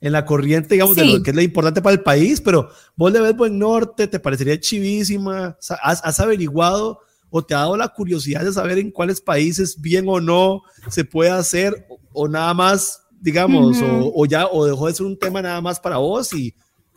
en, 0.00 0.12
la, 0.12 0.24
corriente, 0.24 0.74
digamos, 0.74 0.96
de 0.96 1.04
lo 1.04 1.22
que 1.22 1.30
es 1.30 1.36
lo 1.36 1.42
importante 1.42 1.82
para 1.82 1.94
el 1.94 2.02
país, 2.02 2.40
pero 2.40 2.68
vos 2.96 3.12
le 3.12 3.20
ves 3.20 3.36
buen 3.36 3.58
norte, 3.58 4.06
te 4.06 4.20
parecería 4.20 4.60
chivísima, 4.60 5.56
has, 5.82 6.00
has 6.04 6.20
averiguado 6.20 7.00
o 7.30 7.44
te 7.44 7.54
ha 7.54 7.58
dado 7.58 7.76
la 7.76 7.88
curiosidad 7.88 8.44
de 8.44 8.52
saber 8.52 8.78
en 8.78 8.90
cuáles 8.90 9.20
países 9.20 9.80
bien 9.80 10.06
o 10.08 10.20
no 10.20 10.62
se 10.90 11.04
puede 11.04 11.30
hacer 11.30 11.86
o, 11.88 11.98
o 12.12 12.28
nada 12.28 12.54
más, 12.54 13.02
digamos, 13.20 13.80
o, 13.82 14.12
o, 14.14 14.26
ya, 14.26 14.46
o 14.46 14.64
dejó 14.64 14.86
de 14.86 14.94
ser 14.94 15.06
un 15.06 15.18
tema 15.18 15.42
nada 15.42 15.60
más 15.60 15.80
para 15.80 15.96
vos 15.96 16.32
y, 16.32 16.54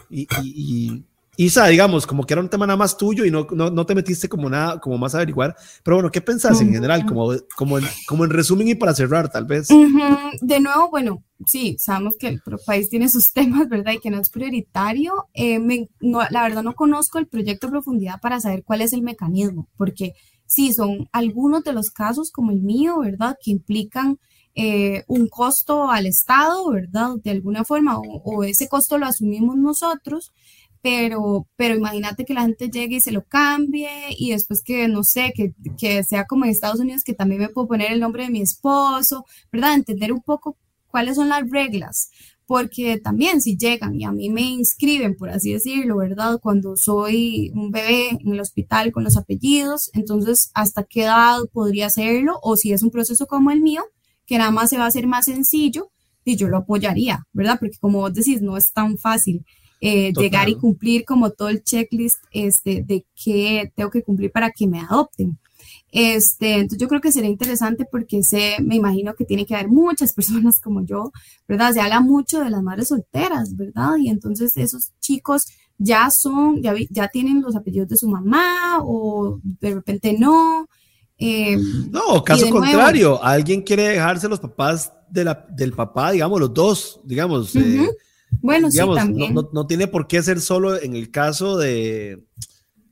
y, 0.09 0.27
y, 0.43 1.05
Isa, 1.39 1.67
digamos, 1.67 2.05
como 2.05 2.25
que 2.25 2.33
era 2.33 2.41
un 2.41 2.49
tema 2.49 2.67
nada 2.67 2.75
más 2.75 2.97
tuyo 2.97 3.23
y 3.23 3.31
no, 3.31 3.47
no, 3.51 3.69
no 3.69 3.85
te 3.85 3.95
metiste 3.95 4.27
como 4.27 4.49
nada, 4.49 4.77
como 4.81 4.97
más 4.97 5.15
a 5.15 5.19
averiguar. 5.19 5.55
Pero 5.85 5.95
bueno, 5.95 6.11
¿qué 6.11 6.19
pensás 6.19 6.59
en 6.59 6.73
general? 6.73 7.05
Como, 7.05 7.31
como, 7.55 7.77
en, 7.77 7.85
como 8.05 8.25
en 8.25 8.31
resumen 8.31 8.67
y 8.67 8.75
para 8.75 8.93
cerrar, 8.93 9.31
tal 9.31 9.45
vez. 9.45 9.71
Uh 9.71 9.85
-huh. 9.85 10.31
De 10.41 10.59
nuevo, 10.59 10.89
bueno, 10.89 11.23
sí, 11.45 11.77
sabemos 11.79 12.17
que 12.19 12.27
el 12.27 12.41
país 12.65 12.89
tiene 12.89 13.07
sus 13.07 13.31
temas, 13.33 13.69
¿verdad? 13.69 13.93
Y 13.93 13.99
que 13.99 14.09
no 14.09 14.19
es 14.19 14.29
prioritario. 14.29 15.13
Eh, 15.33 15.59
me, 15.59 15.87
no, 16.01 16.19
la 16.29 16.43
verdad 16.43 16.61
no 16.61 16.73
conozco 16.73 17.19
el 17.19 17.27
proyecto 17.27 17.67
a 17.67 17.69
profundidad 17.69 18.19
para 18.21 18.41
saber 18.41 18.65
cuál 18.65 18.81
es 18.81 18.91
el 18.91 19.01
mecanismo, 19.01 19.69
porque 19.77 20.15
sí, 20.45 20.73
son 20.73 21.07
algunos 21.13 21.63
de 21.63 21.71
los 21.71 21.89
casos 21.89 22.31
como 22.31 22.51
el 22.51 22.59
mío, 22.59 22.99
¿verdad? 22.99 23.37
Que 23.41 23.51
implican 23.51 24.19
eh, 24.55 25.05
un 25.07 25.29
costo 25.29 25.89
al 25.89 26.05
Estado, 26.05 26.69
¿verdad? 26.69 27.11
De 27.23 27.31
alguna 27.31 27.63
forma, 27.63 27.97
o, 27.97 28.21
o 28.25 28.43
ese 28.43 28.67
costo 28.67 28.97
lo 28.97 29.05
asumimos 29.05 29.55
nosotros 29.55 30.33
pero, 30.81 31.47
pero 31.55 31.75
imagínate 31.75 32.25
que 32.25 32.33
la 32.33 32.43
gente 32.43 32.69
llegue 32.69 32.97
y 32.97 33.01
se 33.01 33.11
lo 33.11 33.23
cambie 33.25 33.89
y 34.17 34.31
después 34.31 34.63
que, 34.63 34.87
no 34.87 35.03
sé, 35.03 35.33
que, 35.35 35.53
que, 35.77 36.03
sea 36.03 36.25
como 36.25 36.45
en 36.45 36.51
Estados 36.51 36.79
Unidos, 36.79 37.03
que 37.03 37.13
también 37.13 37.41
me 37.41 37.49
puedo 37.49 37.67
poner 37.67 37.91
el 37.91 37.99
nombre 37.99 38.23
de 38.23 38.29
mi 38.29 38.41
esposo, 38.41 39.25
¿verdad? 39.51 39.73
Entender 39.73 40.13
un 40.13 40.21
poco 40.21 40.57
cuáles 40.87 41.15
son 41.15 41.29
las 41.29 41.49
reglas, 41.49 42.09
porque 42.45 42.97
también 42.97 43.41
si 43.41 43.57
llegan 43.57 43.99
y 43.99 44.05
a 44.05 44.11
mí 44.11 44.29
me 44.29 44.41
inscriben, 44.41 45.15
por 45.15 45.29
así 45.29 45.53
decirlo, 45.53 45.97
¿verdad? 45.97 46.39
Cuando 46.41 46.75
soy 46.75 47.51
un 47.53 47.71
bebé 47.71 48.09
en 48.09 48.33
el 48.33 48.39
hospital 48.39 48.91
con 48.91 49.03
los 49.03 49.17
apellidos, 49.17 49.91
entonces, 49.93 50.49
¿hasta 50.53 50.83
qué 50.83 51.03
edad 51.03 51.39
podría 51.51 51.87
hacerlo? 51.87 52.39
O 52.41 52.55
si 52.55 52.71
es 52.73 52.83
un 52.83 52.91
proceso 52.91 53.27
como 53.27 53.51
el 53.51 53.61
mío, 53.61 53.83
que 54.25 54.37
nada 54.37 54.51
más 54.51 54.69
se 54.69 54.77
va 54.77 54.85
a 54.85 54.87
hacer 54.87 55.07
más 55.07 55.25
sencillo, 55.25 55.91
y 56.25 56.35
yo 56.35 56.47
lo 56.47 56.57
apoyaría, 56.57 57.25
¿verdad? 57.33 57.57
Porque 57.59 57.77
como 57.79 57.99
vos 57.99 58.13
decís, 58.13 58.41
no 58.41 58.57
es 58.57 58.71
tan 58.71 58.97
fácil 58.97 59.45
eh, 59.81 60.11
llegar 60.13 60.49
y 60.49 60.55
cumplir 60.55 61.05
como 61.05 61.31
todo 61.31 61.49
el 61.49 61.63
checklist 61.63 62.17
este, 62.31 62.83
de 62.85 63.05
qué 63.15 63.71
tengo 63.75 63.89
que 63.89 64.03
cumplir 64.03 64.31
para 64.31 64.51
que 64.51 64.67
me 64.67 64.79
adopten. 64.79 65.37
Este, 65.91 66.55
entonces 66.55 66.77
yo 66.79 66.87
creo 66.87 67.01
que 67.01 67.11
sería 67.11 67.29
interesante 67.29 67.85
porque 67.89 68.21
sé, 68.21 68.57
me 68.61 68.75
imagino 68.75 69.15
que 69.15 69.25
tiene 69.25 69.45
que 69.45 69.55
haber 69.55 69.69
muchas 69.69 70.13
personas 70.15 70.59
como 70.59 70.85
yo, 70.85 71.11
¿verdad? 71.47 71.73
Se 71.73 71.81
habla 71.81 72.01
mucho 72.01 72.41
de 72.41 72.49
las 72.49 72.61
madres 72.61 72.89
solteras, 72.89 73.55
¿verdad? 73.55 73.97
Y 73.99 74.09
entonces 74.09 74.55
esos 74.57 74.91
chicos 74.99 75.45
ya 75.77 76.09
son, 76.11 76.61
ya, 76.61 76.75
ya 76.89 77.07
tienen 77.07 77.41
los 77.41 77.55
apellidos 77.55 77.87
de 77.87 77.97
su 77.97 78.09
mamá 78.09 78.79
o 78.81 79.39
de 79.43 79.75
repente 79.75 80.15
no. 80.17 80.67
Eh, 81.17 81.57
no, 81.89 82.23
caso 82.23 82.49
contrario, 82.49 83.09
nuevo, 83.09 83.23
alguien 83.23 83.61
quiere 83.61 83.89
dejarse 83.89 84.29
los 84.29 84.39
papás 84.39 84.93
de 85.09 85.23
la, 85.23 85.47
del 85.49 85.73
papá, 85.73 86.11
digamos, 86.11 86.39
los 86.39 86.53
dos, 86.53 86.99
digamos. 87.03 87.55
Uh 87.55 87.59
-huh. 87.59 87.85
eh, 87.85 87.89
bueno, 88.41 88.69
digamos, 88.69 88.95
sí, 88.95 89.01
también. 89.05 89.33
No, 89.33 89.43
no, 89.43 89.49
no, 89.53 89.67
tiene 89.67 89.87
por 89.87 90.07
qué 90.07 90.21
ser 90.23 90.39
solo 90.39 90.79
en 90.81 90.95
el 90.95 91.11
caso 91.11 91.57
de, 91.57 92.23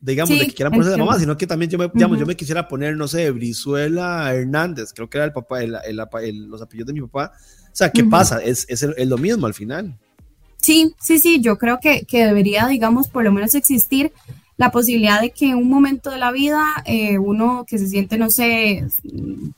de 0.02 0.12
digamos, 0.12 0.34
sí, 0.34 0.40
de 0.40 0.48
que 0.48 0.54
quieran 0.54 0.72
ponerse 0.74 0.92
de 0.92 0.98
mamá, 0.98 1.20
sino 1.20 1.38
que 1.38 1.48
también 1.48 1.72
yo 1.72 1.78
me, 1.78 1.86
uh 1.86 1.90
-huh. 1.90 1.94
digamos, 1.94 2.20
yo 2.20 2.26
me 2.26 2.36
quisiera 2.36 2.68
poner, 2.68 2.96
no 2.98 3.08
sé, 3.08 3.30
Brizuela 3.32 4.34
Hernández, 4.34 4.94
creo 4.94 5.10
que 5.10 5.18
era 5.18 5.26
el 5.26 5.34
papá, 5.34 5.64
el, 5.64 5.76
el, 5.86 6.00
el, 6.24 6.46
los 6.48 6.62
apellidos 6.62 6.88
de 6.88 6.94
mi 6.94 7.02
papá. 7.02 7.32
O 7.66 7.76
sea, 7.76 7.92
¿qué 7.92 8.02
uh 8.02 8.06
-huh. 8.06 8.10
pasa? 8.10 8.44
Es, 8.44 8.66
es, 8.70 8.84
es, 8.84 9.08
lo 9.08 9.18
mismo 9.18 9.46
al 9.48 9.54
final. 9.54 9.98
Sí, 10.58 10.94
sí, 11.00 11.20
sí, 11.20 11.40
yo 11.40 11.58
creo 11.58 11.80
que, 11.80 12.06
que, 12.06 12.26
debería, 12.26 12.68
digamos, 12.68 13.08
por 13.08 13.24
lo 13.24 13.32
menos 13.32 13.54
existir 13.56 14.12
la 14.58 14.72
posibilidad 14.72 15.22
de 15.22 15.30
que 15.30 15.50
en 15.52 15.58
un 15.58 15.70
momento 15.70 16.10
de 16.10 16.18
la 16.18 16.32
vida 16.32 16.66
eh, 16.86 17.20
uno 17.20 17.64
que 17.68 17.78
se 17.78 17.88
siente, 17.88 18.18
no 18.18 18.32
sé, 18.32 18.88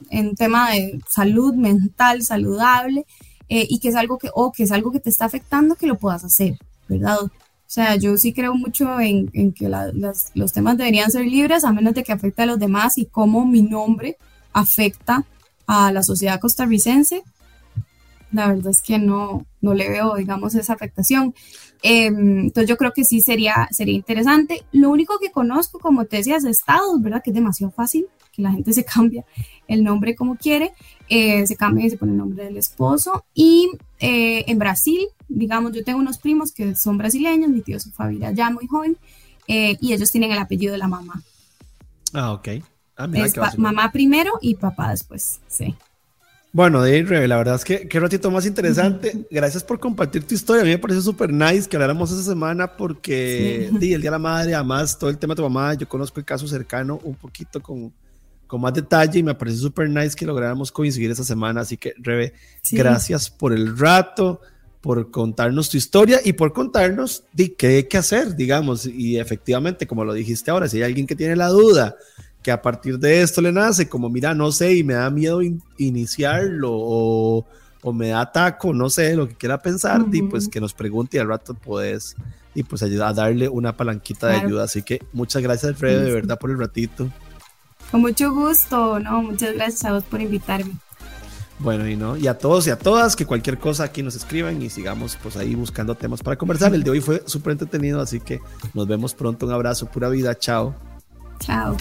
en 0.09 0.35
tema 0.35 0.71
de 0.71 0.99
salud 1.07 1.53
mental 1.55 2.21
saludable, 2.23 3.05
eh, 3.49 3.65
y 3.67 3.79
que 3.79 3.89
es 3.89 3.95
algo 3.95 4.17
que, 4.17 4.29
o 4.33 4.51
que 4.51 4.63
es 4.63 4.71
algo 4.71 4.91
que 4.91 4.99
te 4.99 5.09
está 5.09 5.25
afectando, 5.25 5.75
que 5.75 5.87
lo 5.87 5.97
puedas 5.97 6.23
hacer, 6.23 6.57
¿verdad? 6.87 7.17
O 7.21 7.31
sea, 7.71 7.95
yo 7.95 8.17
sí 8.17 8.33
creo 8.33 8.55
mucho 8.55 8.99
en, 8.99 9.29
en 9.33 9.53
que 9.53 9.67
la, 9.69 9.91
las, 9.93 10.31
los 10.35 10.53
temas 10.53 10.77
deberían 10.77 11.11
ser 11.11 11.25
libres, 11.25 11.63
a 11.63 11.73
menos 11.73 11.93
de 11.93 12.03
que 12.03 12.11
afecte 12.11 12.43
a 12.43 12.45
los 12.45 12.59
demás 12.59 12.97
y 12.97 13.05
cómo 13.05 13.45
mi 13.45 13.61
nombre 13.61 14.17
afecta 14.53 15.25
a 15.67 15.91
la 15.91 16.03
sociedad 16.03 16.39
costarricense. 16.39 17.23
La 18.31 18.47
verdad 18.47 18.71
es 18.71 18.81
que 18.81 18.99
no, 18.99 19.45
no 19.61 19.73
le 19.73 19.89
veo, 19.89 20.15
digamos, 20.15 20.55
esa 20.55 20.73
afectación. 20.73 21.33
Eh, 21.81 22.07
entonces 22.07 22.67
yo 22.67 22.77
creo 22.77 22.91
que 22.91 23.03
sí 23.03 23.21
sería, 23.21 23.67
sería 23.71 23.95
interesante. 23.95 24.63
Lo 24.71 24.89
único 24.89 25.17
que 25.19 25.31
conozco, 25.31 25.79
como 25.79 26.05
te 26.05 26.17
decías, 26.17 26.43
de 26.43 26.51
estados, 26.51 27.01
¿verdad? 27.01 27.21
Que 27.23 27.31
es 27.31 27.35
demasiado 27.35 27.71
fácil, 27.71 28.07
que 28.31 28.41
la 28.41 28.51
gente 28.51 28.73
se 28.73 28.83
cambia 28.85 29.25
el 29.67 29.83
nombre 29.83 30.15
como 30.15 30.37
quiere, 30.37 30.73
eh, 31.09 31.45
se 31.47 31.55
cambia 31.55 31.85
y 31.85 31.89
se 31.89 31.97
pone 31.97 32.11
el 32.11 32.17
nombre 32.17 32.45
del 32.45 32.57
esposo. 32.57 33.25
Y 33.33 33.69
eh, 33.99 34.45
en 34.47 34.59
Brasil, 34.59 35.07
digamos, 35.27 35.73
yo 35.73 35.83
tengo 35.83 35.99
unos 35.99 36.19
primos 36.19 36.51
que 36.51 36.75
son 36.75 36.97
brasileños, 36.97 37.49
mi 37.49 37.61
tío 37.61 37.79
se 37.79 37.91
fue 37.91 38.05
a 38.05 38.09
vivir 38.09 38.25
allá 38.25 38.49
muy 38.51 38.67
joven, 38.67 38.97
eh, 39.47 39.77
y 39.81 39.93
ellos 39.93 40.11
tienen 40.11 40.31
el 40.31 40.37
apellido 40.37 40.71
de 40.71 40.77
la 40.77 40.87
mamá. 40.87 41.21
Ah, 42.13 42.31
ok. 42.33 42.47
Ah, 42.95 43.07
mira, 43.07 43.25
es 43.25 43.57
mamá 43.57 43.91
primero 43.91 44.33
y 44.41 44.55
papá 44.55 44.91
después, 44.91 45.39
sí. 45.47 45.75
Bueno, 46.51 46.79
Dave, 46.79 47.27
la 47.27 47.37
verdad 47.37 47.55
es 47.55 47.63
que 47.63 47.87
qué 47.87 47.99
ratito 47.99 48.31
más 48.31 48.45
interesante. 48.45 49.27
Gracias 49.29 49.63
por 49.63 49.79
compartir 49.79 50.23
tu 50.23 50.33
historia. 50.33 50.63
A 50.63 50.65
mí 50.65 50.71
me 50.71 50.79
parece 50.79 51.01
súper 51.01 51.31
nice 51.31 51.69
que 51.69 51.75
habláramos 51.75 52.11
esa 52.11 52.23
semana 52.23 52.75
porque 52.75 53.67
sí. 53.69 53.75
el 53.75 53.79
Día 53.79 53.99
de 53.99 54.11
la 54.11 54.19
Madre, 54.19 54.55
además 54.55 54.97
todo 54.97 55.11
el 55.11 55.19
tema 55.19 55.33
de 55.33 55.37
tu 55.37 55.43
mamá, 55.43 55.75
yo 55.75 55.87
conozco 55.87 56.19
el 56.19 56.25
caso 56.25 56.47
cercano 56.47 56.99
un 57.03 57.13
poquito 57.13 57.61
con, 57.61 57.93
con 58.49 58.61
más 58.61 58.73
detalle 58.73 59.19
y 59.19 59.23
me 59.23 59.35
parece 59.35 59.57
súper 59.57 59.87
nice 59.91 60.15
que 60.15 60.25
lográramos 60.25 60.71
coincidir 60.71 61.11
esa 61.11 61.23
semana. 61.23 61.61
Así 61.61 61.77
que, 61.77 61.93
Rebe, 61.99 62.33
sí. 62.63 62.75
gracias 62.75 63.29
por 63.29 63.53
el 63.53 63.77
rato, 63.77 64.41
por 64.81 65.11
contarnos 65.11 65.69
tu 65.69 65.77
historia 65.77 66.19
y 66.25 66.33
por 66.33 66.51
contarnos 66.51 67.25
de 67.31 67.53
qué 67.53 67.67
hay 67.67 67.83
que 67.83 67.99
hacer, 67.99 68.35
digamos. 68.35 68.87
Y 68.87 69.19
efectivamente, 69.19 69.85
como 69.85 70.03
lo 70.03 70.13
dijiste 70.13 70.49
ahora, 70.49 70.67
si 70.67 70.77
hay 70.77 70.83
alguien 70.83 71.05
que 71.05 71.15
tiene 71.15 71.35
la 71.35 71.49
duda, 71.49 71.95
que 72.41 72.49
a 72.49 72.59
partir 72.59 72.97
de 72.97 73.21
esto 73.21 73.39
le 73.39 73.51
nace, 73.51 73.87
como 73.87 74.09
mira, 74.09 74.33
no 74.33 74.51
sé, 74.51 74.75
y 74.75 74.83
me 74.83 74.95
da 74.95 75.11
miedo 75.11 75.43
in 75.43 75.61
iniciarlo 75.77 76.71
o, 76.73 77.45
o, 77.83 77.93
me 77.93 78.07
da 78.07 78.31
taco, 78.31 78.73
no 78.73 78.89
sé, 78.89 79.15
lo 79.15 79.27
que 79.27 79.35
quiera 79.35 79.61
pensar, 79.61 80.01
uh 80.01 80.05
-huh. 80.07 80.17
y 80.17 80.21
pues 80.23 80.47
que 80.47 80.59
nos 80.59 80.73
pregunte 80.73 81.17
y 81.17 81.19
al 81.19 81.27
rato 81.27 81.53
puedes 81.53 82.15
y 82.55 82.63
pues 82.63 82.81
ayudar 82.81 83.09
a 83.09 83.13
darle 83.13 83.47
una 83.47 83.77
palanquita 83.77 84.21
claro. 84.21 84.39
de 84.39 84.45
ayuda. 84.47 84.63
Así 84.63 84.81
que 84.81 85.03
muchas 85.13 85.43
gracias, 85.43 85.69
Alfredo, 85.69 86.03
de 86.03 86.11
verdad, 86.11 86.39
por 86.39 86.49
el 86.49 86.57
ratito. 86.57 87.11
Con 87.91 88.01
mucho 88.01 88.33
gusto, 88.33 88.99
¿no? 88.99 89.23
Muchas 89.23 89.53
gracias 89.53 89.85
a 89.85 89.93
vos 89.93 90.03
por 90.03 90.21
invitarme. 90.21 90.73
Bueno, 91.59 91.89
y 91.89 91.97
no, 91.97 92.15
y 92.15 92.27
a 92.27 92.37
todos 92.37 92.67
y 92.67 92.69
a 92.69 92.77
todas, 92.77 93.17
que 93.17 93.25
cualquier 93.25 93.59
cosa 93.59 93.83
aquí 93.83 94.01
nos 94.01 94.15
escriban 94.15 94.61
y 94.61 94.69
sigamos 94.69 95.17
pues 95.21 95.35
ahí 95.35 95.55
buscando 95.55 95.93
temas 95.93 96.23
para 96.23 96.37
conversar. 96.37 96.73
El 96.73 96.83
de 96.83 96.91
hoy 96.91 97.01
fue 97.01 97.21
súper 97.25 97.51
entretenido, 97.51 97.99
así 97.99 98.21
que 98.21 98.39
nos 98.73 98.87
vemos 98.87 99.13
pronto. 99.13 99.45
Un 99.45 99.51
abrazo, 99.51 99.87
pura 99.87 100.07
vida, 100.07 100.37
chao. 100.37 100.73
Chao. 101.39 101.75